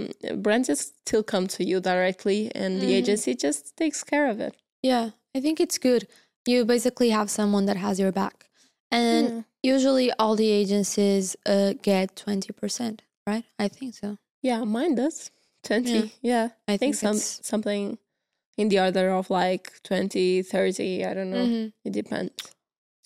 [0.45, 4.55] brands just still come to you directly and the agency just takes care of it
[4.83, 6.03] Yeah, I think it's good.
[6.53, 8.37] You basically have someone that has your back.
[8.91, 9.43] And Yeah.
[9.75, 13.01] usually all the agencies uh, get 20%,
[13.31, 13.45] right?
[13.65, 14.09] I think so.
[14.43, 15.31] yeah mine does
[15.69, 16.05] 20 Yeah.
[16.31, 17.19] yeah, I i think think some
[17.53, 17.83] something
[18.61, 21.73] in the order of like 20 30 i don't know Mhm.
[21.87, 22.35] It depends.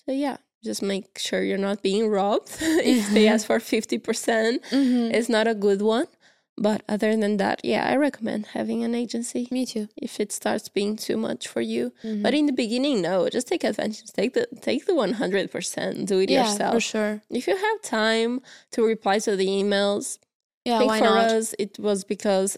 [0.05, 0.37] So yeah,
[0.71, 2.51] just make sure you're not being robbed.
[2.95, 5.13] if they ask for fifty percent, Mhm.
[5.17, 6.07] it's not a good one.
[6.69, 9.87] But other than that, yeah, I recommend having an agency Me too.
[10.07, 11.85] if it starts being too much for you.
[12.03, 12.23] Mhm.
[12.25, 14.11] But in the beginning, no, just take advantage.
[14.21, 15.93] Take the take the one hundred percent.
[16.11, 16.73] Do it yeah, yourself.
[16.75, 17.13] for sure.
[17.41, 18.33] If you have time
[18.75, 20.07] to reply to the emails,
[20.69, 21.31] Yeah, I think for not?
[21.39, 22.51] us it was because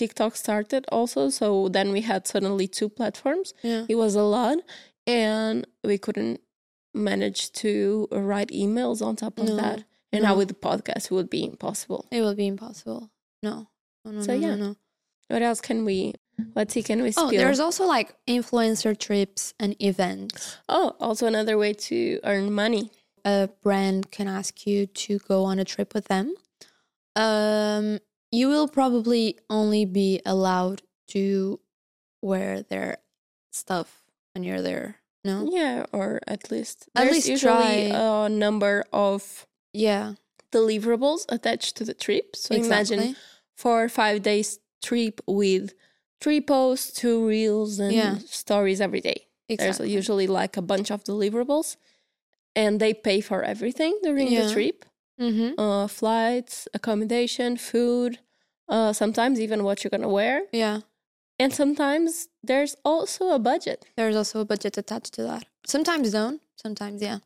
[0.00, 1.20] TikTok started also.
[1.40, 1.46] So
[1.76, 3.84] then we had suddenly two platforms Yeah.
[3.92, 4.58] it was a lot
[5.06, 6.40] and we couldn't
[6.94, 11.12] manage to write emails on top of No, that and now with the podcast it
[11.12, 13.10] would be impossible It will be impossible.
[13.42, 13.68] No.
[14.04, 14.56] No, no, So, no, no, yeah.
[14.56, 14.76] no.
[15.28, 16.14] what else can we
[16.54, 20.58] what tea can we Oh, there's also like influencer trips and events.
[20.68, 22.90] oh also another way to earn money
[23.24, 26.34] a brand can ask you to go on a trip with them.
[27.14, 27.98] Um,
[28.32, 31.60] you will probably only be allowed to
[32.20, 32.96] wear their
[33.52, 34.02] stuff
[34.34, 34.96] when you're there.
[35.24, 35.48] No.
[35.52, 38.24] yeah or at least At there's least usually try.
[38.26, 40.14] a number of Yeah.
[40.50, 43.16] deliverables attached to the trip so imagine
[43.56, 45.74] four or five days trip with
[46.20, 48.18] three posts two reels and Yeah.
[48.26, 51.76] stories every day There's usually like a bunch of deliverables,
[52.56, 54.84] and they pay for everything during the trip:
[55.20, 55.60] Mm-hmm.
[55.60, 58.18] uh, flights, accommodation, food,
[58.68, 60.80] uh, sometimes even what you're gonna wear, Yeah.
[61.42, 63.78] And sometimes there's also a budget.
[63.96, 65.44] There's also a budget attached to that.
[65.66, 66.40] Sometimes don't.
[66.64, 67.18] Sometimes yeah.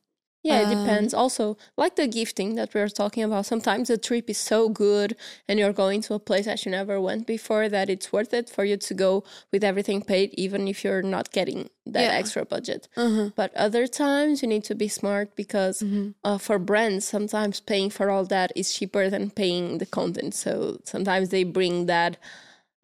[0.49, 1.12] Yeah, it Um, depends.
[1.23, 1.45] Also,
[1.83, 5.11] like the gifting that we were talking about, sometimes the trip is so good
[5.49, 8.47] and you're going to a place that you never went before that it's worth it
[8.55, 11.61] for you to go with everything paid, even if you're not getting
[11.95, 12.19] that Yeah.
[12.21, 12.83] extra budget.
[12.97, 13.31] Uh-huh.
[13.41, 16.07] But other times you need to be smart because Mm-hmm.
[16.29, 20.33] uh, for brands, sometimes paying for all that is cheaper than paying the content.
[20.45, 22.12] So sometimes they bring that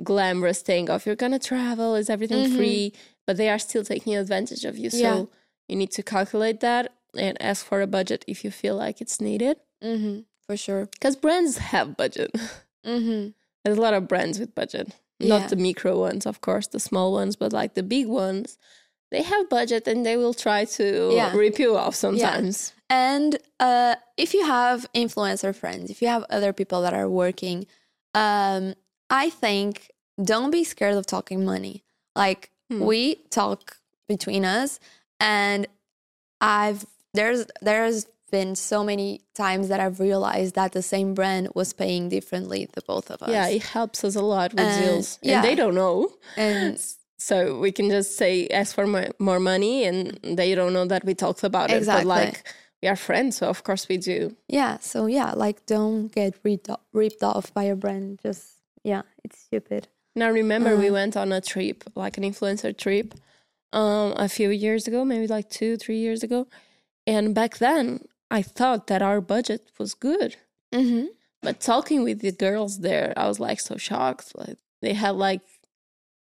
[0.05, 2.92] glamorous thing of you're gonna travel, is everything free,
[3.26, 4.90] but they are still taking advantage of you.
[4.90, 5.18] So Mm-hmm.
[5.18, 5.24] Yeah.
[5.68, 9.20] you need to calculate that and ask for a budget if you feel like it's
[9.20, 9.57] needed.
[9.82, 10.20] Mm-hmm.
[10.46, 10.86] For sure.
[10.86, 12.30] Because brands have budget.
[12.86, 13.28] Mm-hmm.
[13.64, 14.88] There's a lot of brands with budget.
[15.20, 15.38] Yeah.
[15.38, 18.59] Not the micro ones, of course, the small ones, but like the big ones.
[19.12, 21.36] They have budget and they will try to Yeah.
[21.36, 22.72] rip you off sometimes.
[22.90, 27.66] And uh, if you have influencer friends, if you have other people that are working,
[28.14, 28.74] um,
[29.12, 29.90] I think
[30.22, 31.84] don't be scared of talking money.
[32.16, 32.80] Like Hmm.
[32.90, 33.76] we talk
[34.08, 34.80] between us,
[35.20, 35.66] and
[36.40, 41.74] I've there's there's been so many times that I've realized that the same brand was
[41.74, 43.28] paying differently the both of us.
[43.30, 45.18] Yeah, it helps us a lot with And- deals.
[45.22, 45.36] yeah.
[45.36, 46.14] And they don't know.
[46.36, 46.80] and
[47.18, 48.86] So we can just say, ask for
[49.18, 51.76] more, money, and they don't know that we talked about it.
[51.76, 52.04] Exactly.
[52.08, 52.44] But like,
[52.82, 54.34] we are friends, so of course we do.
[54.48, 58.18] yeah, so yeah, like don't get ripped off, ripped off by a brand.
[58.22, 58.42] Just
[58.85, 59.89] yeah, it's stupid.
[60.14, 60.95] Now, remember, we Uh-huh.
[60.95, 63.14] went on a trip, like an influencer trip,
[63.72, 66.47] um, a few years ago, maybe like two, three years ago.
[67.07, 70.37] And back then, I thought that our budget was good.
[70.74, 71.07] Mm-hmm.
[71.43, 74.33] But talking with the girls there, I was like so shocked.
[74.37, 75.41] Like they had like,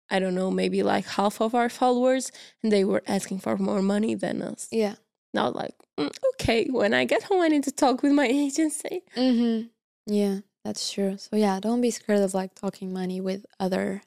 [0.10, 2.32] I don't know, maybe like half of our followers,
[2.64, 4.68] and they were asking for more money than us.
[4.72, 4.96] Yeah.
[5.34, 9.02] Now, like, mm, okay, when I get home, I need to talk with my agency.
[9.16, 9.68] Mm-hmm.
[10.14, 11.16] Yeah, that's true.
[11.18, 14.02] So yeah, don't be scared of like talking money with other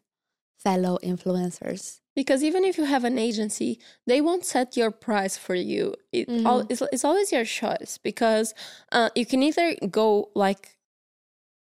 [0.58, 2.00] fellow influencers.
[2.16, 5.94] Because even if you have an agency, they won't set your price for you.
[6.12, 8.54] It al- it's, it's always your choice because
[8.90, 10.76] uh, you can either go like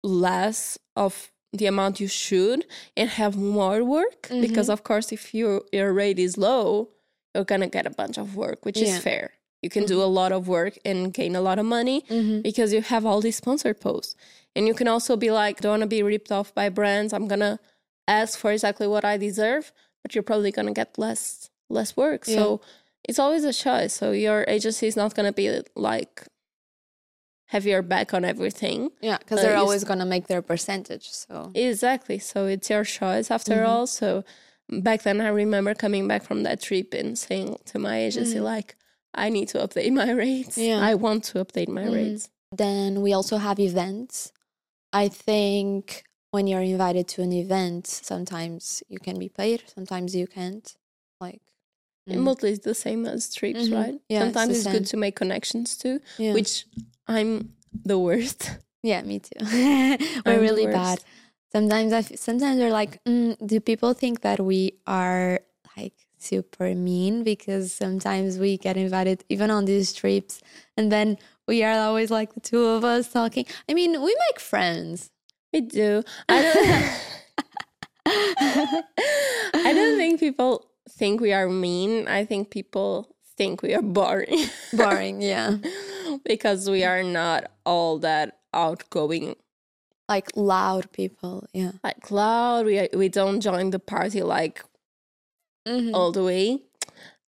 [0.03, 2.65] less of the amount you should
[2.97, 4.27] and have more work.
[4.29, 6.89] Because of course, if your your rate is low,
[7.33, 8.87] you're gonna get a bunch of work, which Yeah.
[8.87, 9.31] is fair.
[9.63, 12.41] You can do a lot of work and gain a lot of money Mm-hmm.
[12.41, 14.15] because you have all these sponsored posts.
[14.55, 17.13] And you can also be like, don't want to be ripped off by brands.
[17.13, 17.59] I'm gonna
[18.07, 22.25] ask for exactly what I deserve, but you're probably gonna get less less work.
[22.25, 22.61] So
[23.07, 23.93] it's always a choice.
[23.93, 26.23] So your agency is not gonna be like
[27.47, 28.91] have your back on everything.
[29.01, 31.09] Yeah, because they're always gonna make their percentage.
[31.09, 32.19] So Exactly.
[32.19, 33.67] So it's your choice after Mhm.
[33.67, 33.87] all.
[33.87, 34.23] So
[34.69, 38.43] back then I remember coming back from that trip and saying to my agency Mhm.
[38.43, 38.75] like
[39.13, 40.57] I need to update my rates.
[40.57, 40.79] Yeah.
[40.79, 41.93] I want to update my Mhm.
[41.93, 42.29] rates.
[42.55, 44.31] then we also have events.
[44.91, 50.27] I think when you're invited to an event, sometimes you can be paid, sometimes you
[50.27, 50.75] can't.
[51.19, 51.41] Like
[52.07, 53.73] mm, mostly it's the same as trips, Mhm.
[53.73, 53.95] right?
[54.09, 56.33] Yeah, Sometimes the it's, good to make connections too, yeah.
[56.33, 56.65] which
[57.07, 57.53] I'm
[57.85, 58.41] the worst.
[58.85, 59.39] Yeah, me too.
[59.41, 60.99] We're I'm really bad.
[61.53, 65.39] Sometimes I f- sometimes they're like, mm, do people think that we are
[65.77, 65.93] like
[66.23, 70.41] super mean because sometimes we get invited even on these trips
[70.77, 71.17] and then
[71.47, 73.45] we are always like the two of us talking.
[73.67, 75.11] I mean, we make friends.
[75.51, 76.03] We do.
[76.29, 77.01] I don't.
[78.05, 82.07] I don't think people think we are mean.
[82.07, 85.57] I think people think we are boring Boring, yeah.
[86.25, 89.35] because we are not all that outgoing.
[90.09, 91.71] Like loud people, yeah.
[91.83, 94.63] Like loud, we we don't join the party like
[95.67, 95.93] Mhm.
[95.93, 96.59] all the way.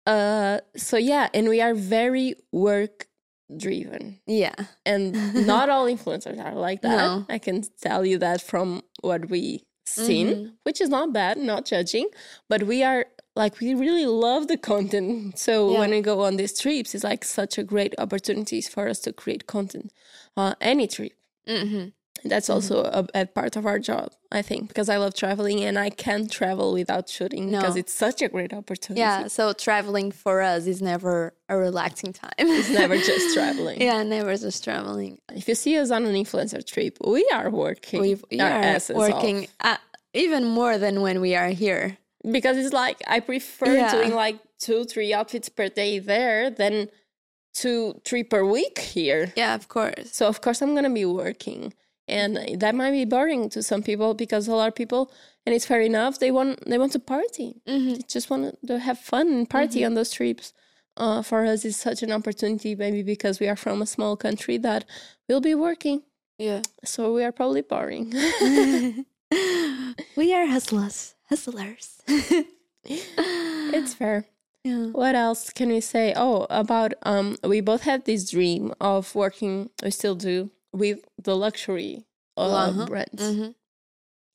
[0.06, 3.08] Uh, so yeah, and we are very work
[3.56, 4.20] driven.
[4.26, 4.56] Yeah.
[4.86, 5.14] and
[5.48, 6.98] not all influencers are like that.
[6.98, 7.26] No.
[7.30, 10.52] I can tell you that from what we seen, Mhm.
[10.64, 12.08] which is not bad, not judging,
[12.50, 13.06] but we are
[13.36, 15.38] like we really love the content.
[15.46, 15.80] So Yeah.
[15.80, 19.14] when we go on these trips, it's like such a great opportunity for us to
[19.14, 19.92] create content.
[20.38, 21.14] Uh, any trip.
[21.48, 21.90] hmm
[22.26, 25.78] That's also a, a part of our job, I think, because I love traveling and
[25.78, 29.02] I can't travel without shooting because it's such a great opportunity.
[29.02, 29.28] Yeah.
[29.28, 32.32] So traveling for us is never a relaxing time.
[32.38, 33.82] It's never just traveling.
[33.82, 35.20] yeah, never just traveling.
[35.34, 38.02] If you see us on an influencer trip, we are working.
[38.02, 38.98] We, we our are asses off.
[39.12, 39.78] working uh,
[40.14, 41.98] even more than when we are here.
[42.32, 43.92] because it's like I prefer Yeah.
[43.92, 46.88] doing like two, three outfits per day there than
[47.54, 49.34] two, three per week here.
[49.36, 50.12] Yeah, of course.
[50.14, 51.74] So of course I'm gonna be working,
[52.08, 55.12] and that might be boring to some people because a lot of people,
[55.45, 56.20] and it's fair enough.
[56.20, 57.62] They want they want to party.
[57.68, 60.54] hmm They just want to have fun and party on those trips.
[60.95, 64.58] Uh, for us, it's such an opportunity, maybe because we are from a small country
[64.60, 64.86] that
[65.28, 66.04] we'll be working.
[66.38, 66.62] Yeah.
[66.84, 68.14] So we are probably boring.
[70.16, 71.16] we are hustlers.
[71.30, 72.01] Hustlers.
[72.86, 74.26] it's fair.
[74.64, 74.88] Yeah.
[74.88, 76.14] What else can we say?
[76.16, 79.70] Oh, about um, we both had this dream of working.
[79.84, 82.06] We still do with the luxury
[82.38, 82.86] uh, Uh-huh.
[82.86, 83.22] brands.
[83.36, 83.50] hmm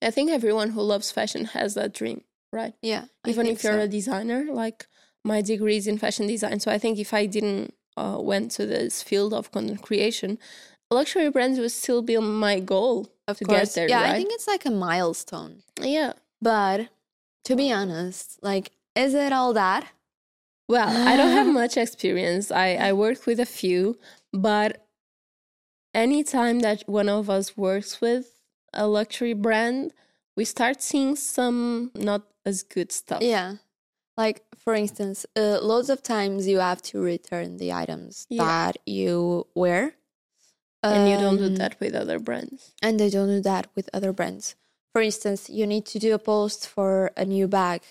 [0.01, 2.23] I think everyone who loves fashion has that dream,
[2.53, 2.75] right?
[2.83, 3.07] Yeah.
[3.27, 3.85] Even if you're so.
[3.85, 4.87] a designer, like
[5.25, 8.65] my degree is in fashion design, so I think if I didn't uh, went to
[8.67, 10.39] this field of content creation,
[10.91, 13.75] luxury brands would still be my goal of to course.
[13.75, 13.89] get there.
[13.91, 14.13] yeah, right?
[14.15, 15.63] I think it's like a milestone.
[15.83, 16.13] yeah.
[16.41, 16.89] But
[17.47, 19.89] to be honest, like, is it all that?
[20.69, 22.53] Well, I don't have much experience.
[22.53, 23.99] I, I work with a few,
[24.33, 24.87] but
[25.99, 28.27] anytime that one of us works with
[28.73, 29.93] a luxury brand,
[30.37, 33.23] we start seeing some not as good stuff.
[33.23, 33.57] Yeah.
[34.17, 38.45] Like, for instance, uh, loads of times you have to return the items Yeah.
[38.45, 39.95] that you wear.
[40.83, 42.73] And you don't do Um, that with other brands.
[42.81, 44.55] And they don't do that with other brands.
[44.93, 47.83] For instance, you need to do a post for a new bag.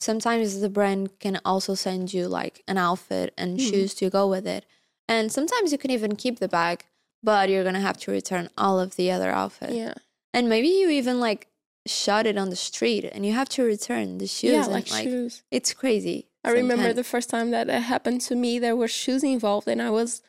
[0.00, 3.70] Sometimes the brand can also send you like an outfit and Mhm.
[3.70, 4.64] shoes to go with it.
[5.06, 6.86] And sometimes you can even keep the bag,
[7.22, 9.70] but you're going to have to return all of the other outfit.
[9.72, 9.94] Yeah.
[10.32, 11.48] And maybe you even like
[11.86, 14.52] shot it on the street and you have to return the shoes.
[14.52, 15.42] yeah, and, like, shoes.
[15.50, 16.26] It's crazy.
[16.44, 19.82] I remember the first time that it happened to me, there were shoes involved, and
[19.82, 20.22] I was,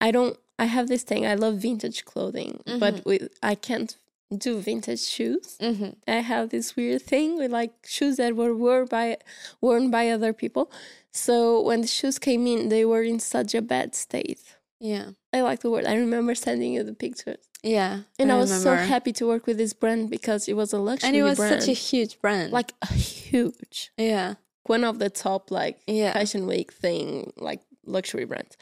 [0.00, 1.26] I don't, I have this thing.
[1.26, 2.80] I love vintage clothing, Mhm.
[2.80, 3.94] but with I can't
[4.36, 5.56] do vintage shoes.
[5.60, 5.96] Mhm.
[6.06, 9.18] I have this weird thing with like shoes that were worn by
[9.60, 10.70] worn by other people.
[11.12, 14.56] So when the shoes came in, they were in such a bad state.
[14.80, 15.10] Yeah.
[15.32, 15.84] I like the word.
[15.86, 18.02] I remember sending you the pictures, Yeah.
[18.18, 21.10] and I, was so happy to work with this brand because it was a luxury
[21.10, 21.16] brand.
[21.16, 22.52] And it was brand, such a huge brand.
[22.52, 24.34] like a huge yeah.
[24.64, 26.12] one of the top like Yeah.
[26.12, 28.56] fashion week thing like luxury brands.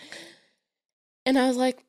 [1.26, 1.84] And I was like,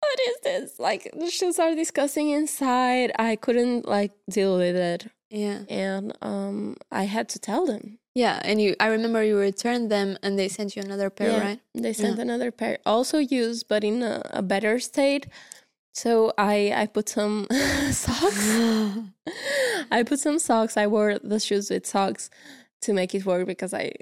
[0.00, 0.78] what is this?
[0.78, 3.12] Like the shoes are disgusting inside.
[3.18, 5.08] I couldn't like deal with it.
[5.30, 5.60] Yeah.
[5.68, 7.98] And um I had to tell them.
[8.16, 11.40] Yeah, and you I remember you returned them and they sent you another pair, Yeah.
[11.48, 11.60] right?
[11.74, 15.26] They sent another pair, also used but in a, a better state.
[15.92, 17.46] So I I put some
[17.90, 18.48] socks.
[19.98, 20.78] I put some socks.
[20.78, 22.30] I wore the shoes with socks
[22.84, 23.92] to make it work because I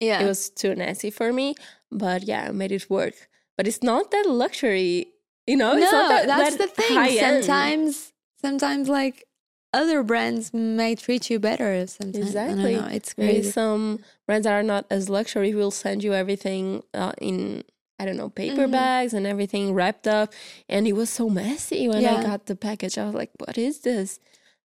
[0.00, 0.20] yeah.
[0.20, 1.54] it was too nasty for me.
[1.92, 3.14] But yeah, I made it work.
[3.56, 5.14] But it's not that luxury,
[5.46, 5.74] you know.
[5.74, 7.18] no, it's not that, that's that the thing.
[7.20, 9.28] Sometimes sometimes like
[9.72, 12.34] other brands may treat you better sometimes.
[12.36, 12.74] I don't Exactly.
[12.76, 17.12] know, It's Maybe some brands that are not as luxury will send you everything uh,
[17.20, 17.62] in
[17.98, 18.70] I don't know paper Mhm.
[18.72, 20.32] bags and everything wrapped up,
[20.70, 22.96] and it was so messy when I got the package.
[22.96, 24.18] I was like, "What is this?"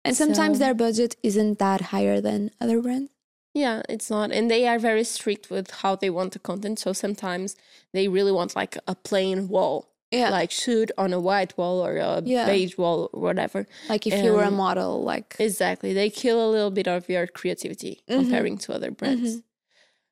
[0.06, 3.12] And sometimes So- their budget isn't that higher than other brands.
[3.56, 6.78] Yeah, it's not, and they are very strict with how they want the content.
[6.80, 7.56] So sometimes
[7.91, 9.88] they really want like a plain wall,
[10.20, 10.30] Yeah.
[10.39, 12.45] Like shoot on a white wall or a Yeah.
[12.49, 13.59] beige wall or whatever.
[13.89, 15.91] like if you were a model, like Exactly.
[15.99, 18.16] They kill a little bit of your creativity Mhm.
[18.20, 19.32] comparing to other brands.
[19.38, 19.43] Mhm.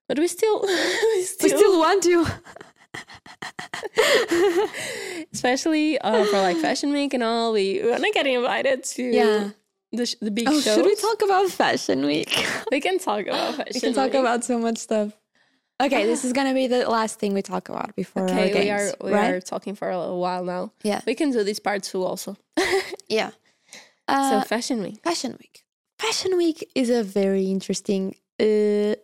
[0.08, 0.68] But we still, we
[1.16, 2.18] we still, still want to.
[5.34, 9.50] especially uh, for like fashion week and all, we want to get invited to yeah.
[9.92, 10.76] the, sh- the big Oh, shows.
[10.76, 12.32] should we talk about fashion week?
[12.72, 14.20] We can talk about fashion we can talk week.
[14.24, 15.14] about so much stuff.
[15.82, 18.94] Okay, this is gonna be the last thing we talk about before our Okay, games,
[19.02, 19.34] we are we right?
[19.34, 20.72] are talking for a little while now.
[20.84, 21.02] Yeah.
[21.06, 22.38] we can do this part two also.
[23.10, 23.32] Yeah.
[24.10, 25.00] so Uh, fashion week.
[25.04, 25.64] Fashion Week.
[26.00, 28.96] Fashion Week is a very interesting uh,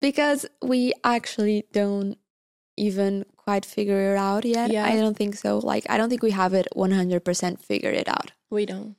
[0.00, 2.16] because we actually don't
[2.76, 4.70] even quite figure it out yet.
[4.70, 4.84] Yeah.
[4.86, 5.58] I don't think so.
[5.58, 8.32] Like, I don't think we have it 100% figured it out.
[8.50, 8.96] We don't,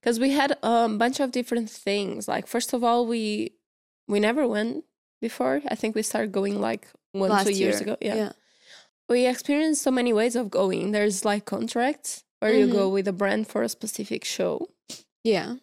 [0.00, 2.28] because we had a bunch of different things.
[2.28, 3.52] Like first of all, we
[4.08, 4.84] we never went
[5.20, 5.60] before.
[5.68, 7.82] I think we started going like one Last two years year.
[7.82, 7.96] ago.
[8.00, 8.14] Yeah.
[8.14, 8.32] Yeah.
[9.08, 10.92] we experienced so many ways of going.
[10.92, 14.68] There's like contracts where you go with a brand for a specific show.
[15.22, 15.56] Yeah.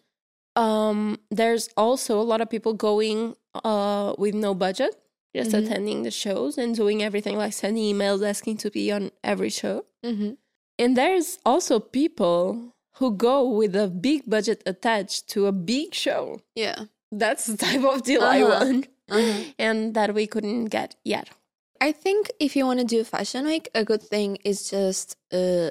[0.56, 3.34] Um, there's also a lot of people going
[3.64, 4.94] uh with no budget,
[5.34, 5.58] just Mhm.
[5.64, 9.84] attending the shows and doing everything like sending emails asking to be on every show.
[10.04, 10.32] Mm-hmm.
[10.78, 16.40] And there's also people who go with a big budget attached to a big show.
[16.54, 16.86] Yeah.
[17.10, 18.64] That's the type of deal I Uh-huh.
[18.64, 19.42] want, Uh-huh.
[19.58, 21.28] and that we couldn't get yet.
[21.80, 25.70] I think if you want to do Fashion Week, a good thing is just uh,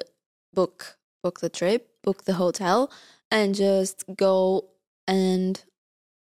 [0.52, 2.90] book book the trip, book the hotel,
[3.30, 4.68] and just go
[5.08, 5.62] and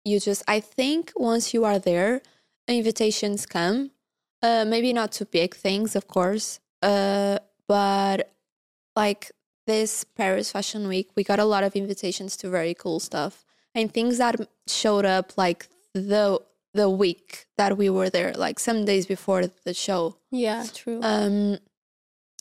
[0.03, 0.43] you just.
[0.47, 2.21] I think once you are there,
[2.67, 3.91] invitations come.
[4.41, 8.31] Uh, maybe not to big things, of course, uh, but
[8.95, 9.31] like
[9.65, 13.93] this Paris Fashion Week, we got a lot of invitations to very cool stuff and
[13.93, 14.35] things that
[14.67, 16.39] showed up like the
[16.75, 20.17] the week that we were there, like some days before the show.
[20.31, 20.99] Yeah, true.
[21.01, 21.59] Um,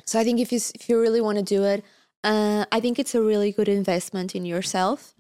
[0.07, 1.85] so I think if you if you really want to do it,
[2.25, 5.15] uh, I think it's a really good investment in yourself.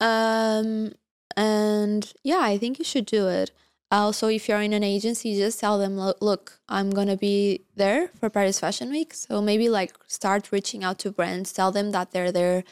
[0.00, 0.94] Um,
[1.36, 3.50] and yeah, I think you should do it.
[3.90, 8.30] Also, if you're in an agency, just tell them, look, I'm gonna be there for
[8.30, 9.12] Paris Fashion Week.
[9.12, 12.64] So maybe like start reaching out to brands, tell them that they're there,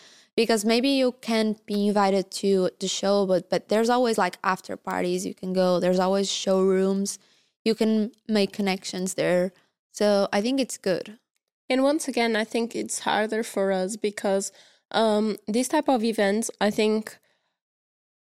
[0.43, 4.73] because maybe you can't be invited to the show, but but there's always like after
[4.93, 5.69] parties you can go.
[5.81, 7.19] There's always showrooms.
[7.69, 7.93] You can
[8.27, 9.53] make connections there.
[9.99, 11.07] So I think it's good.
[11.71, 14.45] And once again, I think it's harder for us because
[15.03, 17.19] um, these type of events, I think,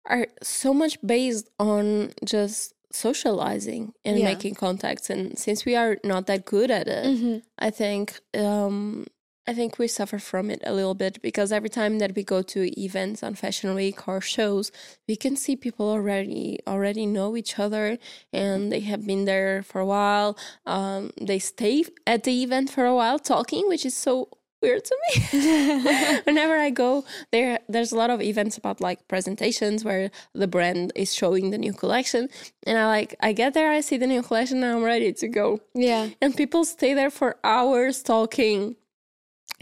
[0.06, 4.24] are so much based on just socializing and Yeah.
[4.32, 5.10] making contacts.
[5.10, 7.36] And since we are not that good at it, Mm-hmm.
[7.58, 8.04] I think
[8.34, 9.06] um,
[9.48, 12.42] I think we suffer from it a little bit because every time that we go
[12.42, 14.70] to events on Fashion Week or shows,
[15.08, 17.96] we can see people already already know each other
[18.30, 20.36] and they have been there for a while.
[20.66, 24.28] Um, they stay at the event for a while talking, which is so
[24.60, 26.20] weird to me.
[26.26, 30.92] Whenever I go there, there's a lot of events about like presentations where the brand
[30.94, 32.28] is showing the new collection,
[32.66, 35.28] and I like I get there, I see the new collection, and I'm ready to
[35.28, 36.08] go Yeah.
[36.20, 38.76] and people stay there for hours talking.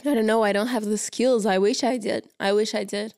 [0.05, 0.43] I don't know.
[0.43, 1.47] I don't have the skills.
[1.47, 2.29] I wish I did.
[2.39, 3.15] I wish I did.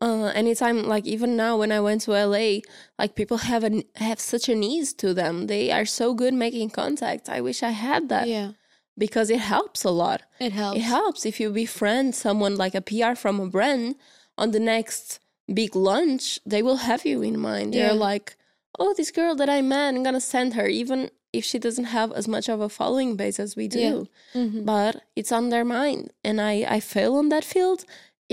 [0.00, 2.60] Uh, anytime, like even now when I went to LA,
[2.98, 5.46] like people have an have such an ease to them.
[5.48, 7.28] They are so good making contact.
[7.28, 8.52] I wish I had that Yeah.
[8.96, 10.22] because it helps a lot.
[10.38, 10.78] It helps.
[10.78, 13.96] It helps if you befriend someone like a PR from a brand
[14.36, 15.18] on the next
[15.52, 17.74] big lunch, they will have you in mind.
[17.74, 17.88] Yeah.
[17.88, 18.36] They're like,
[18.78, 22.10] oh, this girl that I met, I'm gonna send her, even if she doesn't have
[22.20, 23.88] as much of a following base as we do.
[24.34, 24.42] Yeah.
[24.42, 24.64] Mhm.
[24.72, 26.02] But it's on their mind.
[26.28, 27.80] And I, I fail on that field.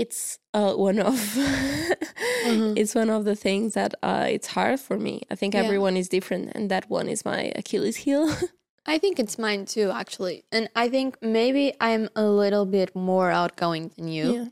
[0.02, 1.14] It's uh, one of
[2.46, 2.76] Mhm.
[2.80, 5.14] it's one of the things that uh, it's hard for me.
[5.30, 5.64] I think Yeah.
[5.64, 8.24] everyone is different, and that one is my Achilles heel.
[8.94, 10.44] I think it's mine too, actually.
[10.52, 14.44] And I think maybe I'm a little bit more outgoing than you, yeah.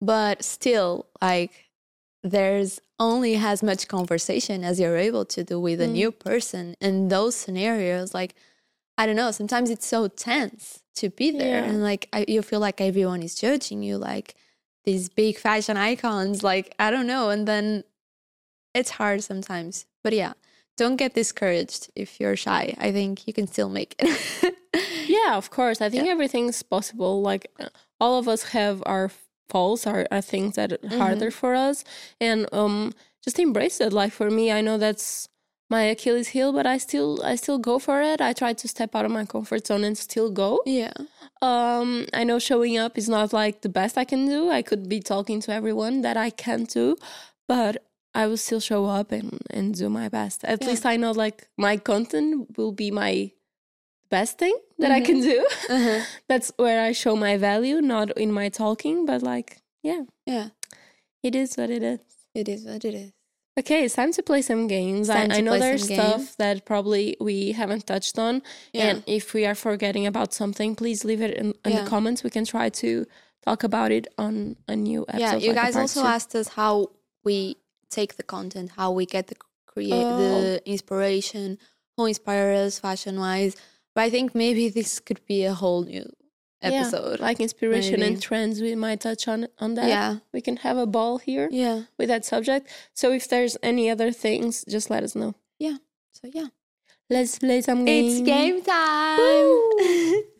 [0.00, 1.50] but still, like,
[2.22, 5.92] there's only as much conversation as you're able to do with a Mm.
[5.92, 6.76] new person.
[6.80, 8.34] In those scenarios, like,
[8.96, 11.60] I don't know, sometimes it's so tense to be there.
[11.62, 11.68] Yeah.
[11.70, 14.34] And, like, I, you feel like everyone is judging you, like,
[14.84, 16.42] these big fashion icons.
[16.44, 17.30] Like, I don't know.
[17.30, 17.84] And then
[18.74, 19.86] it's hard sometimes.
[20.04, 20.32] But yeah,
[20.76, 22.74] don't get discouraged if you're shy.
[22.78, 24.54] I think you can still make it.
[25.06, 25.82] Yeah, of course.
[25.82, 27.20] I think everything's possible.
[27.20, 27.50] Like
[28.00, 29.10] all of us have our
[29.48, 31.84] faults, are, our things that are harder for us,
[32.20, 32.92] and um,
[33.24, 33.92] just embrace it.
[33.92, 35.28] Like for me, I know that's
[35.70, 38.20] my Achilles heel, but I still I still go for it.
[38.20, 40.60] I try to step out of my comfort zone and still go.
[40.66, 40.92] yeah.
[41.40, 44.50] Um, I know showing up is not like the best I can do.
[44.50, 46.96] I could be talking to everyone that I can do,
[47.48, 47.84] but
[48.14, 50.44] I will still show up and, and do my best.
[50.44, 50.68] At Yeah.
[50.68, 53.32] least I know like my content will be my
[54.18, 55.38] best thing that I can do.
[55.76, 56.00] Uh-huh.
[56.30, 59.48] That's where I show my value, not in my talking, but like,
[59.82, 60.48] yeah, Yeah.
[61.28, 62.00] it is what it is.
[62.40, 63.12] It is what it is.
[63.60, 65.10] Okay, it's time to play some games.
[65.10, 66.36] I, I know there's stuff games.
[66.42, 68.34] that probably we haven't touched on.
[68.72, 68.84] Yeah.
[68.88, 71.82] And if we are forgetting about something, please leave it in, in Yeah.
[71.84, 72.24] the comments.
[72.24, 72.90] We can try to
[73.48, 75.20] talk about it on a new episode.
[75.24, 76.06] yeah, you like guys also two.
[76.16, 76.72] asked us how
[77.28, 77.56] we
[77.90, 79.36] take the content, how we get the
[79.72, 80.16] create Oh.
[80.18, 81.58] the inspiration,
[81.96, 83.54] who inspire us fashion wise.
[83.94, 86.08] But I think maybe this could be a whole new
[86.62, 87.20] Yeah, episode.
[87.20, 88.14] like inspiration maybe.
[88.14, 88.60] and trends.
[88.60, 89.88] We might touch on on that.
[89.88, 90.18] yeah.
[90.32, 91.82] We can have a ball here Yeah.
[91.98, 92.68] with that subject.
[92.94, 95.34] So if there's any other things, just let us know.
[95.58, 95.76] Yeah.
[96.12, 96.48] So yeah.
[97.10, 98.20] Let's play some games.
[98.20, 100.22] It's game time.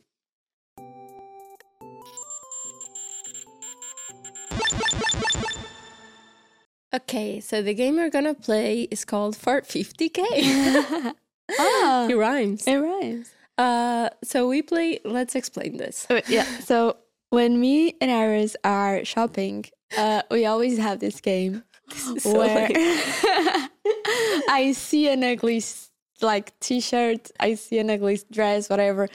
[6.95, 10.19] Okay, so the game we're gonna play is called Fart 50k.
[10.19, 11.13] oh,
[11.59, 12.07] ah.
[12.09, 12.67] it rhymes.
[12.67, 13.31] it rhymes.
[13.63, 14.99] Uh, so we play.
[15.05, 16.07] Let's explain this.
[16.11, 16.47] Uh, yeah.
[16.61, 16.97] So
[17.31, 19.65] when me and Iris are shopping,
[19.97, 21.63] uh, we always have this game
[22.17, 22.69] is so where.
[24.49, 25.63] I see an ugly
[26.21, 29.09] like t-shirt, I see an ugly dress, whatever,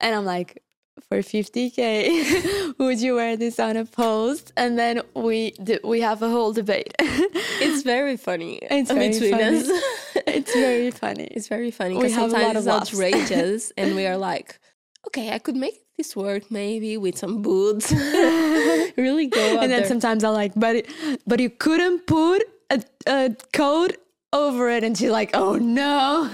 [0.00, 0.62] and I'm like,
[1.08, 4.52] for 50k, would you wear this on a post?
[4.56, 6.94] And then we d- we have a whole debate.
[6.98, 9.58] It's very funny It's very between funny.
[9.58, 9.68] us.
[10.40, 11.24] it's very funny.
[11.36, 12.94] it's very funny because have a lot sometimes it's laughs.
[12.94, 14.58] outrageous, and we are like,
[15.08, 17.92] okay, I could make this work maybe with some boots.
[18.96, 19.84] really go and then there.
[19.86, 20.86] sometimes I'm like, but it,
[21.26, 23.96] but you couldn't put a, a coat
[24.32, 26.28] over it, and she's like, oh no.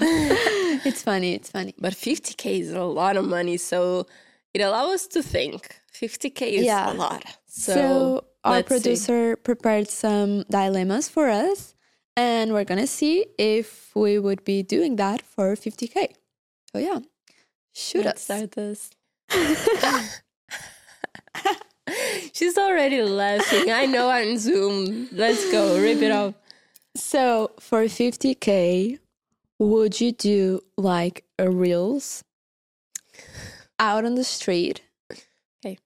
[0.89, 1.35] it's funny.
[1.35, 1.75] It's funny.
[1.79, 4.07] But 50k is a lot of money, so
[4.55, 5.81] it allows us to think.
[5.95, 6.93] 50k is Yeah.
[6.93, 7.25] a lot.
[7.47, 8.75] So, So, our let's see.
[8.75, 11.75] producer prepared some dilemmas for us,
[12.17, 16.15] and we're gonna see if we would be doing that for 50k.
[16.73, 17.01] So yeah,
[17.75, 18.37] shoot Let's us.
[18.37, 18.91] start this.
[22.33, 23.71] She's already laughing.
[23.71, 25.09] I know on Zoom.
[25.13, 25.81] Let's go.
[25.81, 26.35] Rip it off.
[26.97, 28.99] So for 50k,
[29.59, 32.25] Would you do like a reels
[33.79, 34.83] out on the street?
[35.13, 35.79] Okay.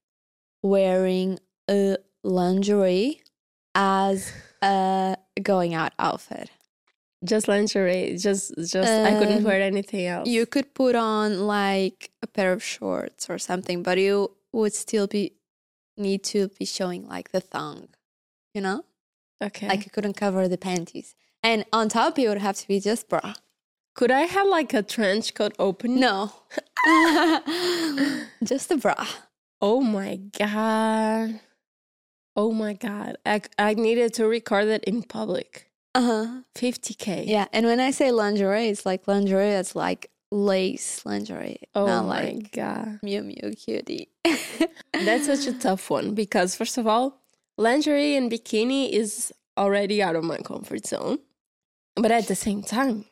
[0.63, 3.23] Wearing a lingerie
[3.75, 6.51] as a going out outfit.
[7.25, 8.17] Just lingerie.
[8.19, 10.29] Just just I couldn't Um, wear anything else.
[10.29, 15.07] You could put on like a pair of shorts or something, but you would still
[15.07, 15.33] be
[15.97, 17.89] need to be showing like the thong,
[18.55, 18.85] you know?
[19.43, 19.69] okay.
[19.69, 21.15] Like you couldn't cover the panties.
[21.43, 23.35] And on top it would have to be just bra.
[23.95, 26.01] could I have like a trench coat open?
[26.01, 26.33] No.
[28.43, 29.07] just a bra.
[29.61, 31.41] Oh my god.
[32.37, 33.17] Oh my god.
[33.25, 35.71] I I needed to record it in public.
[35.95, 36.43] Uh-huh.
[36.57, 37.27] 50k.
[37.27, 42.07] Yeah, and when I say lingerie, it's like lingerie that's like lace lingerie, Oh not
[42.07, 42.99] my like god.
[43.03, 44.09] Mew Mew cutie.
[44.93, 47.21] That's such a tough one because first of all,
[47.57, 51.19] lingerie and bikini is already out of my comfort zone.
[51.95, 53.05] But at the same time,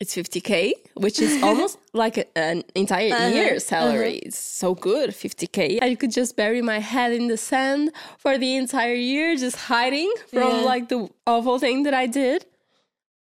[0.00, 4.16] it's 50k, which is almost like a- an entire Uh-huh, year's salary.
[4.26, 5.78] It's so good, 50k.
[5.82, 10.12] I could just bury my head in the sand for the entire year, just hiding
[10.28, 10.72] from Yeah.
[10.72, 12.46] like the awful thing that I did.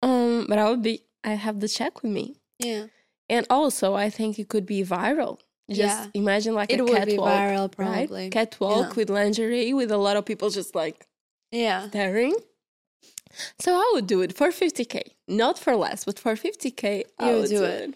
[0.02, 2.36] Um, but I would be, I have the check with me.
[2.60, 2.88] yeah,
[3.30, 5.40] And also, I think it could be viral.
[5.70, 6.08] Just Yeah.
[6.14, 8.08] imagine like it a would be catwalk, viral right?
[8.08, 8.30] probably.
[8.30, 8.94] Catwalk Yeah.
[8.98, 11.06] with lingerie with a lot of people just like
[11.52, 12.36] Yeah, staring.
[13.60, 17.04] So I would do it for 50k, not for less, but for 50k.
[17.20, 17.90] I You would would do do it.
[17.90, 17.96] it.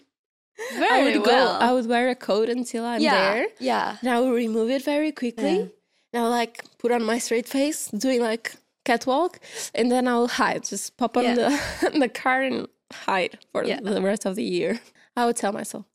[0.78, 1.58] very I would well.
[1.58, 1.64] go.
[1.66, 3.46] I would wear a coat until I'm yeah, there.
[3.58, 5.56] yeah, And I would remove it very quickly.
[5.56, 5.66] Yeah.
[6.12, 9.38] And I'll like put on my straight face, doing like catwalk,
[9.74, 10.64] and then I'll hide.
[10.64, 11.34] Just pop on Yeah.
[11.34, 13.80] the the car and hide for Yeah.
[13.80, 14.80] the rest of the year.
[15.16, 15.86] I would tell myself.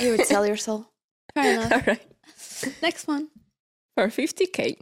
[0.00, 0.86] you would sell your soul.
[1.34, 1.72] Fair enough.
[1.72, 2.06] All right.
[2.82, 3.28] Next one.
[3.96, 4.78] For 50k,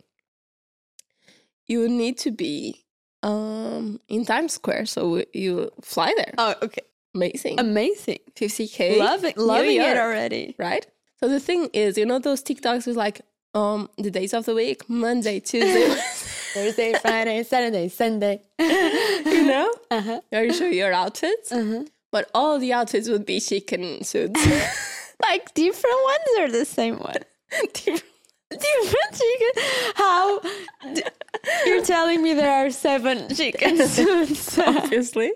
[1.66, 2.81] you need to be
[3.22, 6.34] um in Times Square, so you fly there.
[6.38, 6.82] Oh, okay.
[7.14, 7.60] Amazing.
[7.60, 8.18] Amazing.
[8.36, 8.98] 50k.
[8.98, 10.54] Loving, loving it already.
[10.58, 10.86] Right?
[11.20, 13.20] So the thing is, you know those TikToks with like
[13.54, 15.88] um the days of the week, Monday, Tuesday,
[16.54, 18.40] Thursday, Friday, Saturday, Sunday.
[18.58, 19.72] you know?
[19.90, 20.20] Uh-huh.
[20.32, 21.52] You show your outfits.
[21.52, 21.84] Uh-huh.
[22.10, 24.40] But all the outfits would be chicken suits.
[25.20, 27.16] Like different ones or the same one?
[27.72, 28.02] Different-
[28.60, 29.62] Different chicken.
[29.94, 30.40] How?
[31.66, 34.58] You're telling me there are seven chicken suits.
[34.58, 35.32] Obviously.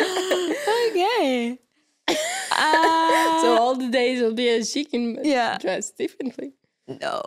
[0.00, 1.58] okay.
[2.08, 5.58] Uh, so all the days will be a chicken yeah.
[5.58, 6.52] dressed differently.
[6.86, 7.22] No,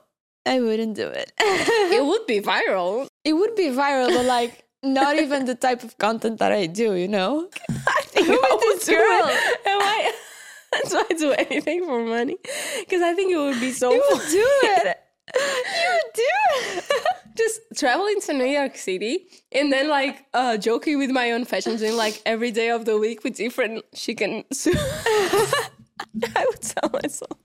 [0.45, 1.31] I wouldn't do it.
[1.39, 3.07] It would be viral.
[3.23, 6.93] it would be viral, but like not even the type of content that I do.
[6.93, 7.49] You know?
[7.69, 8.97] I think Who I is would this do it.
[8.97, 9.29] girl?
[9.73, 10.13] Am I?
[10.73, 12.38] That's why I do anything for money.
[12.79, 14.97] Because I think it would be so You would do it.
[15.36, 16.82] You do.
[17.38, 21.75] Just traveling to New York City and then like uh, joking with my own fashion,
[21.75, 24.80] doing like every day of the week with different chicken suits.
[26.36, 27.38] I would tell myself.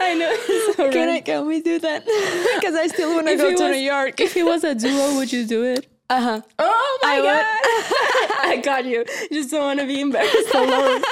[0.00, 0.28] I know.
[0.32, 1.20] It's so Can I?
[1.20, 2.04] Can we do that?
[2.60, 4.20] Because I still want to go to was- New York.
[4.20, 5.86] If it was a duo, would you do it?
[6.08, 6.40] Uh huh.
[6.58, 8.50] Oh my I god!
[8.52, 9.04] I got you.
[9.32, 11.02] Just don't want to be embarrassed alone.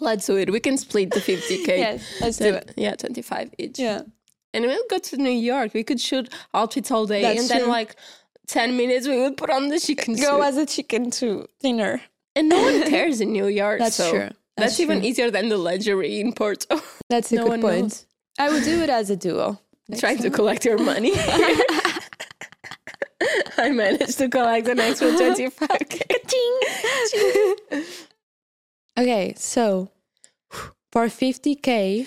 [0.00, 0.50] Let's do it.
[0.50, 1.66] We can split the 50k.
[1.66, 2.72] Yes, let's do it.
[2.76, 3.78] Yeah, 25 each.
[3.78, 4.02] Yeah.
[4.54, 5.74] And we'll go to New York.
[5.74, 7.20] We could shoot outfits all day.
[7.22, 7.68] That's and then, true.
[7.70, 7.96] like,
[8.46, 10.44] 10 minutes, we would put on the chicken Go suit.
[10.44, 12.00] as a chicken to dinner.
[12.36, 13.78] and no one cares in New York.
[13.80, 14.20] That's so true.
[14.20, 16.80] That's, That's even easier than the lingerie in Porto.
[17.10, 17.82] That's a No good point.
[17.82, 18.06] knows.
[18.38, 19.58] I would do it as a duo.
[19.88, 21.12] Next Trying to collect your money.
[23.56, 26.00] I managed to collect an extra 25k.
[28.98, 29.90] Okay, so
[30.92, 32.06] for 50k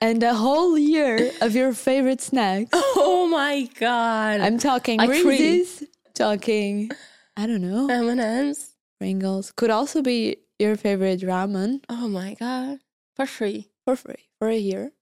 [0.00, 4.40] and a whole year of your favorite snacks, Oh my god.
[4.40, 5.38] I'm talking Like free.
[5.38, 6.90] Reese's, talking,
[7.36, 8.74] I don't know, M&M's.
[8.98, 9.52] Pringles.
[9.52, 12.78] Could also be your favorite ramen Oh my god.
[13.16, 13.68] For free.
[13.84, 14.92] for free for a year.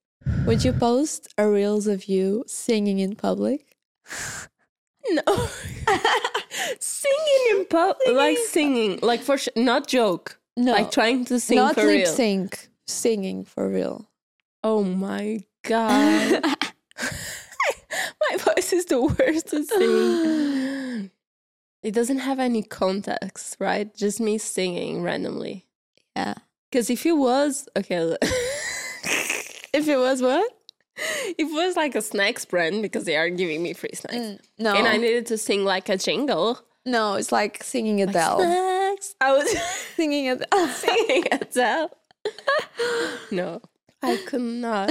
[0.47, 3.77] Would you post a reels of you singing in public?
[5.11, 5.23] No.
[6.81, 8.09] singing in public.
[8.15, 8.99] Like singing.
[9.03, 10.39] Like for sh- not joke.
[10.57, 12.13] No, Like trying to sing not for lip real.
[12.13, 14.08] sync, singing for real.
[14.71, 16.45] Oh my god.
[18.31, 21.11] my voice is the worst to sing.
[21.81, 23.95] It doesn't have any context, right?
[23.97, 25.69] Just me singing randomly.
[26.17, 26.35] yeah.
[26.71, 28.17] Because if it was okay,
[29.73, 30.51] If it was what?
[30.97, 34.39] if it was like a snacks brand because they are giving me free snacks, Mm,
[34.59, 38.41] No, and I needed to sing like a jingle, no, it's like singing Adele.
[38.41, 39.49] snacks, I was
[39.97, 40.69] singing Adele.
[40.69, 41.91] singing Adele.
[43.31, 43.63] no,
[44.03, 44.91] I could not.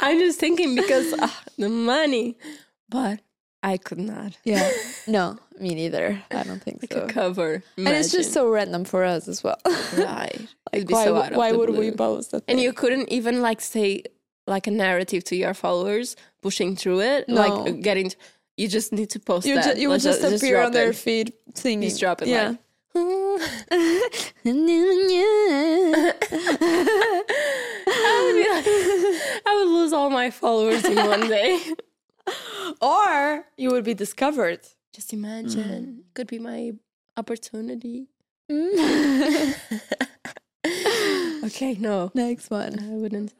[0.00, 2.38] I'm just thinking because ah, the money,
[2.88, 3.20] but
[3.62, 4.36] I could not.
[4.44, 4.70] Yeah.
[5.08, 6.22] no, me neither.
[6.30, 7.04] I don't think Like so.
[7.04, 7.62] a cover.
[7.76, 9.58] And it's just so random for us as well.
[9.96, 10.46] right.
[10.72, 12.44] It'd why so w- out of why would we post that?
[12.48, 14.02] And you couldn't even like say
[14.46, 17.34] like a narrative to your followers, pushing through it, No.
[17.64, 18.12] like getting.
[18.56, 19.74] You just need to post you, that.
[19.74, 20.96] ju- you would Let's just appear on their it.
[20.96, 21.88] feed singing.
[21.88, 22.28] Just drop it.
[22.28, 22.50] Yeah.
[22.50, 22.58] Like,
[27.86, 28.66] I would like-
[29.46, 31.60] I would lose all my followers in one day.
[32.80, 34.60] or you would be discovered.
[34.92, 36.04] Just imagine.
[36.14, 36.72] Could be my
[37.16, 38.08] opportunity.
[41.44, 42.78] Okay, no, Next one.
[42.80, 43.34] I wouldn't.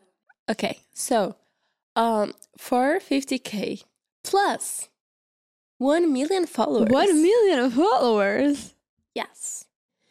[0.50, 1.36] Okay, so
[1.96, 3.82] um, for 50k
[4.22, 4.90] plus
[5.78, 6.90] 1 million followers.
[6.90, 8.73] One million followers.
[9.14, 9.64] Yes.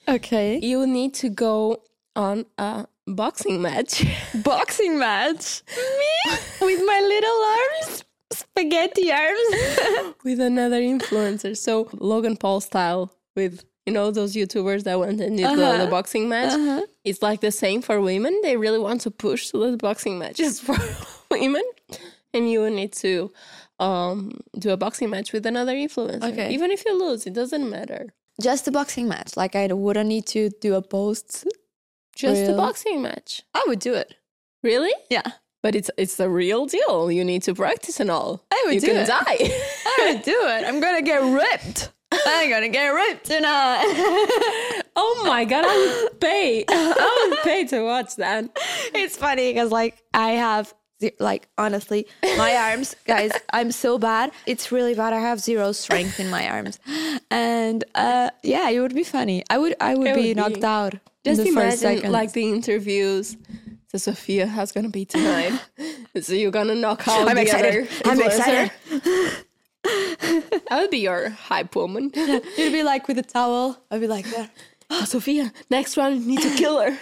[0.08, 0.60] Okay.
[0.62, 1.82] You need to go
[2.16, 4.06] on a boxing match.
[4.44, 5.62] Boxing match.
[5.78, 10.16] Me with my little arms, spaghetti arms.
[10.24, 11.56] with another influencer.
[11.58, 15.66] So Logan Paul style with you know those YouTubers that went and did the, the
[15.66, 15.88] Uh-huh.
[15.90, 16.54] boxing match.
[16.54, 16.82] Uh-huh.
[17.04, 18.40] It's like the same for women.
[18.44, 20.78] They really want to push the boxing matches for
[21.32, 21.64] women,
[22.34, 23.32] and you need to
[23.80, 26.24] um, do a boxing match with another influencer.
[26.32, 26.54] Okay.
[26.54, 28.14] Even if you lose, it doesn't matter.
[28.42, 29.38] Just a boxing match.
[29.38, 31.46] Like I wouldn't need to do a post.
[32.16, 33.42] Just a boxing match.
[33.54, 34.16] I would do it.
[34.64, 34.94] Really?
[35.10, 35.24] Yeah.
[35.62, 37.12] But it's it's a real deal.
[37.12, 38.46] You need to practice and all.
[38.52, 39.08] I would you do can it.
[39.08, 39.24] die.
[39.86, 40.66] I would do it.
[40.68, 41.92] I'm gonna get ripped.
[42.12, 43.84] I'm gonna get ripped tonight.
[44.96, 45.66] oh my god!
[45.66, 46.66] I would pay.
[46.70, 48.50] I would pay to watch that.
[48.94, 50.74] it's funny because like I have
[51.20, 56.20] like honestly my arms guys I'm so bad it's really bad I have zero strength
[56.20, 56.80] in my arms
[57.30, 60.62] and uh yeah it would be funny I would I would It be would knocked
[60.62, 60.64] be.
[60.66, 60.94] out
[61.26, 63.36] Just in the imagine like the interviews.
[63.92, 65.54] So Sophia, how's gonna be tonight?
[66.22, 67.88] so you're gonna knock out I'm excited.
[68.06, 68.72] I'm excited.
[69.86, 72.12] I would be your hype woman.
[72.16, 74.50] you'd be like with a towel I'd be like that
[74.90, 76.98] oh, Sophia, next round you need to kill her.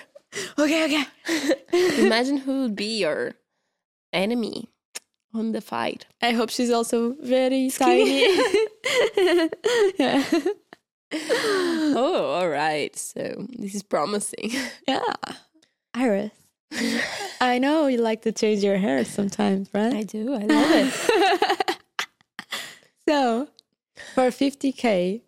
[0.58, 3.34] okay okay Imagine who would be your
[4.14, 4.70] enemy
[5.34, 6.06] on the fight.
[6.22, 8.22] I hope she's also very tiny
[9.98, 10.26] yeah
[11.14, 12.96] Oh, all right.
[12.96, 14.52] So this is promising.
[14.88, 15.04] yeah
[15.94, 16.32] Iris
[17.42, 20.34] I know you like to change your hair sometimes right I do.
[20.34, 21.78] I love it.
[23.08, 23.50] So,
[24.16, 25.22] for 50k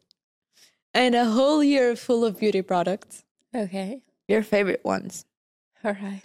[0.94, 4.02] and a whole year full of beauty products, okay.
[4.28, 5.26] your favorite ones,
[5.84, 6.22] All right.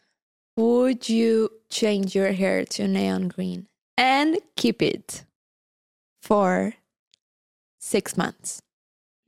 [0.58, 5.24] Would you change your hair to neon green and keep it
[6.20, 6.74] for
[7.78, 8.60] six months?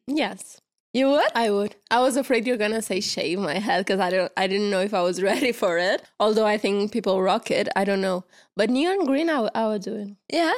[0.06, 0.60] Yes.
[0.92, 1.30] You would?
[1.36, 1.76] I would.
[1.88, 4.32] I was afraid you're gonna say shave my head because I don't.
[4.36, 6.02] I didn't know if I was ready for it.
[6.18, 7.68] Although I think people rock it.
[7.76, 8.24] I don't know.
[8.56, 10.08] But neon green, I, w- I would do it.
[10.34, 10.52] Yeah.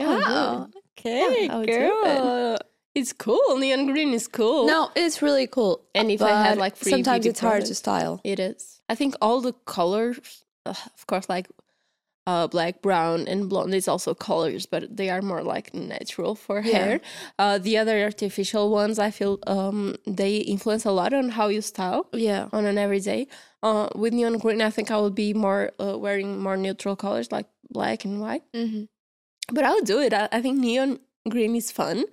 [0.00, 0.68] I would do Wow.
[0.74, 0.82] it.
[0.98, 1.92] Okay, Yeah, I would do it.
[1.92, 2.58] Oh, girl.
[2.98, 3.56] It's cool.
[3.58, 4.66] Neon green is cool.
[4.66, 5.74] No, it's really cool.
[5.94, 8.20] And if I had, like, free sometimes it's hard to style.
[8.24, 8.80] it is.
[8.88, 11.46] I think all the colors, uh, of course, like
[12.26, 16.60] uh, black, brown, and blonde is also colors, but they are more like natural for
[16.60, 16.72] Yeah.
[16.78, 17.00] hair.
[17.38, 21.62] Uh, the other artificial ones, I feel um, they influence a lot on how you
[21.62, 22.02] style.
[22.12, 22.48] Yeah.
[22.52, 23.28] on an everyday.
[23.62, 27.32] Uh, with neon green, I think I would be more uh, wearing more neutral colors
[27.32, 28.42] like black and white.
[28.54, 28.84] Mm-hmm.
[29.54, 30.12] But I would do it.
[30.12, 32.04] I, I think neon green is fun,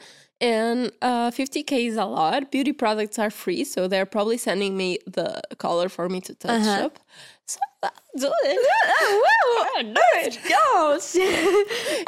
[0.41, 2.51] and uh, 50k is a lot.
[2.51, 6.61] Beauty products are free, so they're probably sending me the color for me to touch
[6.61, 6.85] Uh-huh.
[6.85, 6.99] up.
[7.47, 8.67] So I'll do it.
[9.77, 10.39] I'll do it.
[10.49, 11.15] Gosh.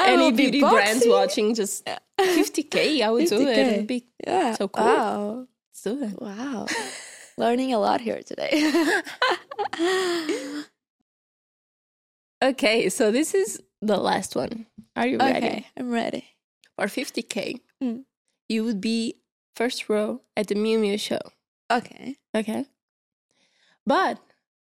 [0.00, 1.86] Any beauty brands watching, just
[2.18, 3.58] 50k, I would do it.
[3.58, 4.54] It would be Yeah.
[4.54, 4.84] So cool.
[4.84, 5.46] Wow.
[5.70, 6.20] let's do it.
[6.20, 6.66] Wow.
[7.38, 8.50] Learning a lot here today.
[12.42, 14.66] Okay, so this is the last one.
[14.96, 15.46] Are you ready?
[15.46, 16.24] okay, I'm ready.
[16.76, 18.04] For 50k, Mm.
[18.48, 19.14] You would be
[19.54, 21.20] first row at the Miu Miu show.
[21.70, 22.16] Okay.
[22.34, 22.66] Okay.
[23.86, 24.18] But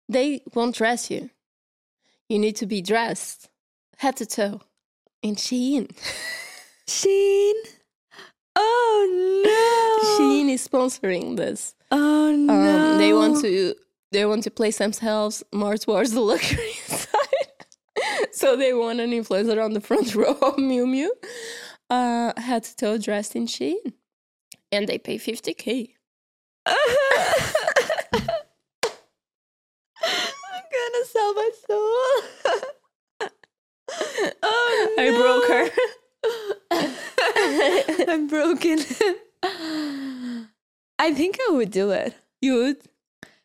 [0.07, 1.29] they won't dress you.
[2.29, 3.49] You need to be dressed
[3.97, 4.61] head to toe
[5.21, 5.89] in Shein.
[6.87, 7.55] Sheen.
[8.55, 10.25] Oh no.
[10.25, 11.75] Shein is sponsoring this.
[11.91, 12.53] Oh no.
[12.53, 13.75] Um, they want to
[14.11, 17.09] they want to place themselves more towards the luxury side.
[18.31, 21.09] so they want an influencer on the front row of Miu Miu,
[21.95, 23.93] uh, head to toe dressed in Shein,
[24.71, 25.89] and they pay 50k.
[26.67, 26.77] I'm
[30.75, 31.97] gonna sell my soul.
[34.43, 35.03] oh no.
[35.03, 35.65] I broke her.
[38.11, 38.79] I'm broken.
[40.97, 42.77] I think I would do it You would?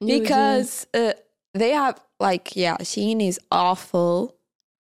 [0.01, 1.13] You would because uh,
[1.55, 4.37] they have like yeah, Shein is awful,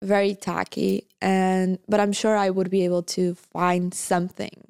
[0.05, 4.69] very tacky, and but I'm sure I would be able to find something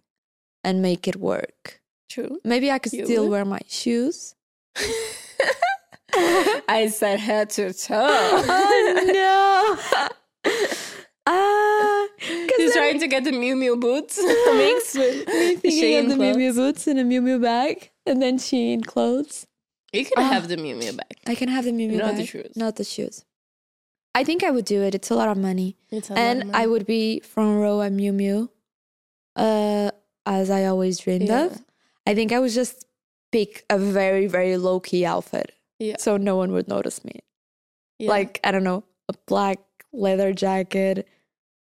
[0.62, 1.80] and make it work.
[2.08, 2.38] True.
[2.44, 3.30] Maybe I could You still would?
[3.32, 4.34] wear my shoes.
[6.68, 8.08] I said head to toe.
[8.08, 9.78] oh
[10.44, 10.50] no!
[11.26, 12.06] Ah,
[12.58, 14.18] He's trying to get the Miu Miu boots
[14.54, 16.56] mixed with me thinking of the Miu Miu clothes.
[16.56, 19.46] boots and a Miu Miu bag, and then Shein clothes.
[19.94, 20.28] You can Ah.
[20.34, 21.16] have the Miu Miu bag.
[21.26, 22.52] I can have the Miu Miu Not bag, the shoes.
[22.56, 23.24] not the shoes.
[24.14, 24.94] I think I would do it.
[24.94, 27.82] It's a lot of money, It's a lot and of I would be front row
[27.82, 28.48] at Miu Miu,
[29.36, 29.90] uh,
[30.26, 31.46] as I always dreamed Yeah.
[31.46, 31.64] of.
[32.06, 32.84] I think I would just
[33.32, 35.96] pick a very very low key outfit, Yeah.
[35.98, 37.20] so no one would notice me.
[37.98, 38.10] Yeah.
[38.10, 39.58] Like I don't know, a black
[39.92, 41.08] leather jacket.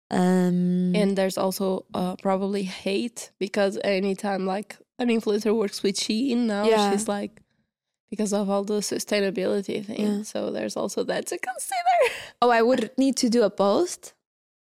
[0.09, 6.37] Um, and there's also uh, probably hate because anytime like an influencer works with Shein
[6.47, 6.91] now, Yeah.
[6.91, 7.41] she's like
[8.11, 10.05] because of all the sustainability thing.
[10.17, 10.21] Yeah.
[10.23, 11.97] So there's also that to consider.
[12.43, 14.13] oh, I would need to do a post.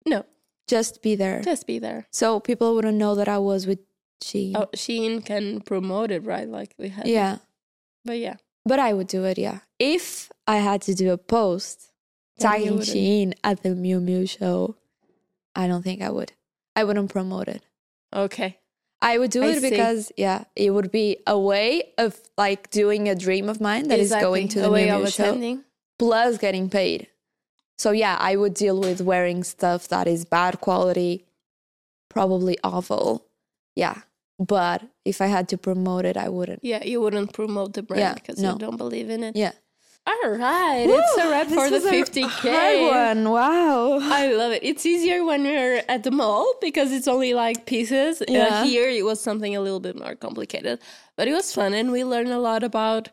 [0.04, 0.24] No,
[0.66, 2.06] Just be there, just be there.
[2.10, 3.78] so people wouldn't know that I was with
[4.22, 4.52] Shein.
[4.56, 6.48] Oh, Shein can promote it, right?
[6.48, 7.06] Like we had.
[7.06, 7.38] yeah.
[8.04, 9.60] But yeah, But I would do it, yeah.
[9.78, 11.92] If I had to do a post
[12.38, 12.78] tagging.
[12.80, 14.76] Shein at the Miu Miu show,
[15.54, 16.32] I don't think I would.
[16.76, 17.62] I wouldn't promote it.
[18.12, 18.57] okay.
[19.00, 19.70] I would do I it see.
[19.70, 23.98] because, yeah, it would be a way of like doing a dream of mine that
[24.00, 24.62] is going to Exactly.
[24.62, 25.64] the way of show, attending.
[25.98, 27.06] plus getting paid.
[27.78, 31.26] So yeah, I would deal with wearing stuff that is bad quality,
[32.10, 33.24] probably awful.
[33.76, 33.98] Yeah,
[34.38, 36.64] but if I had to promote it, I wouldn't.
[36.64, 38.54] Yeah, you wouldn't promote the brand Yeah, because no.
[38.54, 39.36] you don't believe in it.
[39.36, 39.52] Yeah,
[40.08, 42.90] All right, it's a wrap for the 50k.
[42.90, 43.30] one.
[43.30, 43.98] Wow.
[44.00, 44.62] I love it.
[44.62, 48.22] It's easier when you're at the mall because it's only like pieces.
[48.26, 48.46] Yeah.
[48.46, 50.78] Uh, here it was something a little bit more complicated,
[51.16, 53.10] but it was fun and we learned a lot about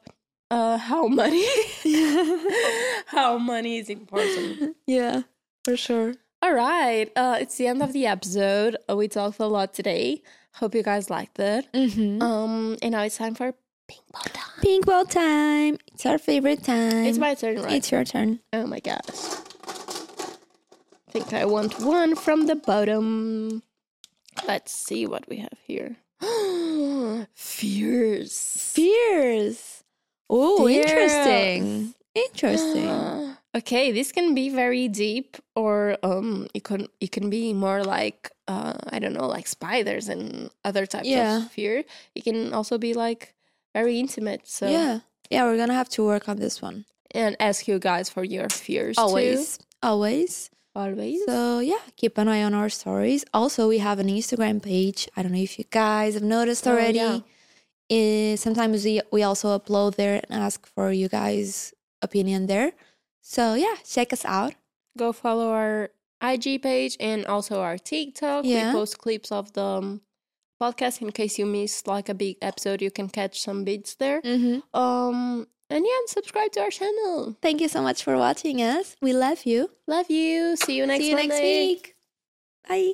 [0.50, 1.46] uh, how money,
[3.08, 4.78] how money is important.
[4.88, 5.24] Yeah,
[5.66, 6.14] for sure.
[6.42, 8.78] All right, uh, it's the end of the episode.
[8.90, 10.24] Uh, we talked a lot today.
[10.54, 11.68] Hope you guys liked it.
[11.74, 12.22] Mm-hmm.
[12.22, 13.54] Um, and now it's time for
[13.88, 14.62] ping pong time.
[14.62, 15.78] Pink ball time.
[15.94, 17.06] It's our favorite time.
[17.06, 17.74] It's my turn, right?
[17.74, 18.40] It's your turn.
[18.54, 19.00] Oh my gosh.
[21.08, 23.64] I think I want one from the bottom.
[24.48, 25.98] Let's see what we have here.
[27.34, 28.72] Fears.
[28.74, 29.84] Fears.
[30.30, 31.94] Oh, interesting.
[32.16, 33.36] Interesting.
[33.56, 38.32] okay, this can be very deep or um it can it can be more like
[38.48, 41.46] uh I don't know, like spiders and other types Yeah.
[41.46, 41.84] of fear.
[42.16, 43.35] It can also be like
[43.78, 44.42] very intimate.
[44.58, 44.94] So Yeah.
[45.34, 46.78] Yeah, we're gonna have to work on this one.
[47.24, 49.02] and ask you guys for your fears too.
[49.04, 49.60] Always.
[49.82, 50.50] Always.
[50.76, 51.20] Always.
[51.32, 53.22] So yeah, keep an eye on our stories.
[53.40, 55.08] Also, we have an Instagram page.
[55.16, 57.00] I don't know if you guys have noticed already.
[57.00, 57.24] Oh, already.
[57.90, 58.32] yeah.
[58.34, 62.70] Eh, sometimes we we also upload there and ask for you guys' opinion there.
[63.22, 64.54] So yeah, check us out.
[64.98, 65.90] go follow our
[66.32, 68.44] IG page and also our TikTok.
[68.46, 68.68] Yeah.
[68.72, 70.02] We post clips of the um,
[70.62, 72.82] podcast in case you missed like a big episode.
[72.82, 74.22] You can catch some bits there.
[74.22, 74.60] Mm-hmm.
[74.78, 77.38] Um, and yeah, subscribe to our channel.
[77.42, 78.96] Thank you so much for watching us.
[79.02, 79.72] We love you.
[79.88, 80.56] Love you.
[80.56, 81.96] See you next See you next week.
[82.68, 82.94] Bye.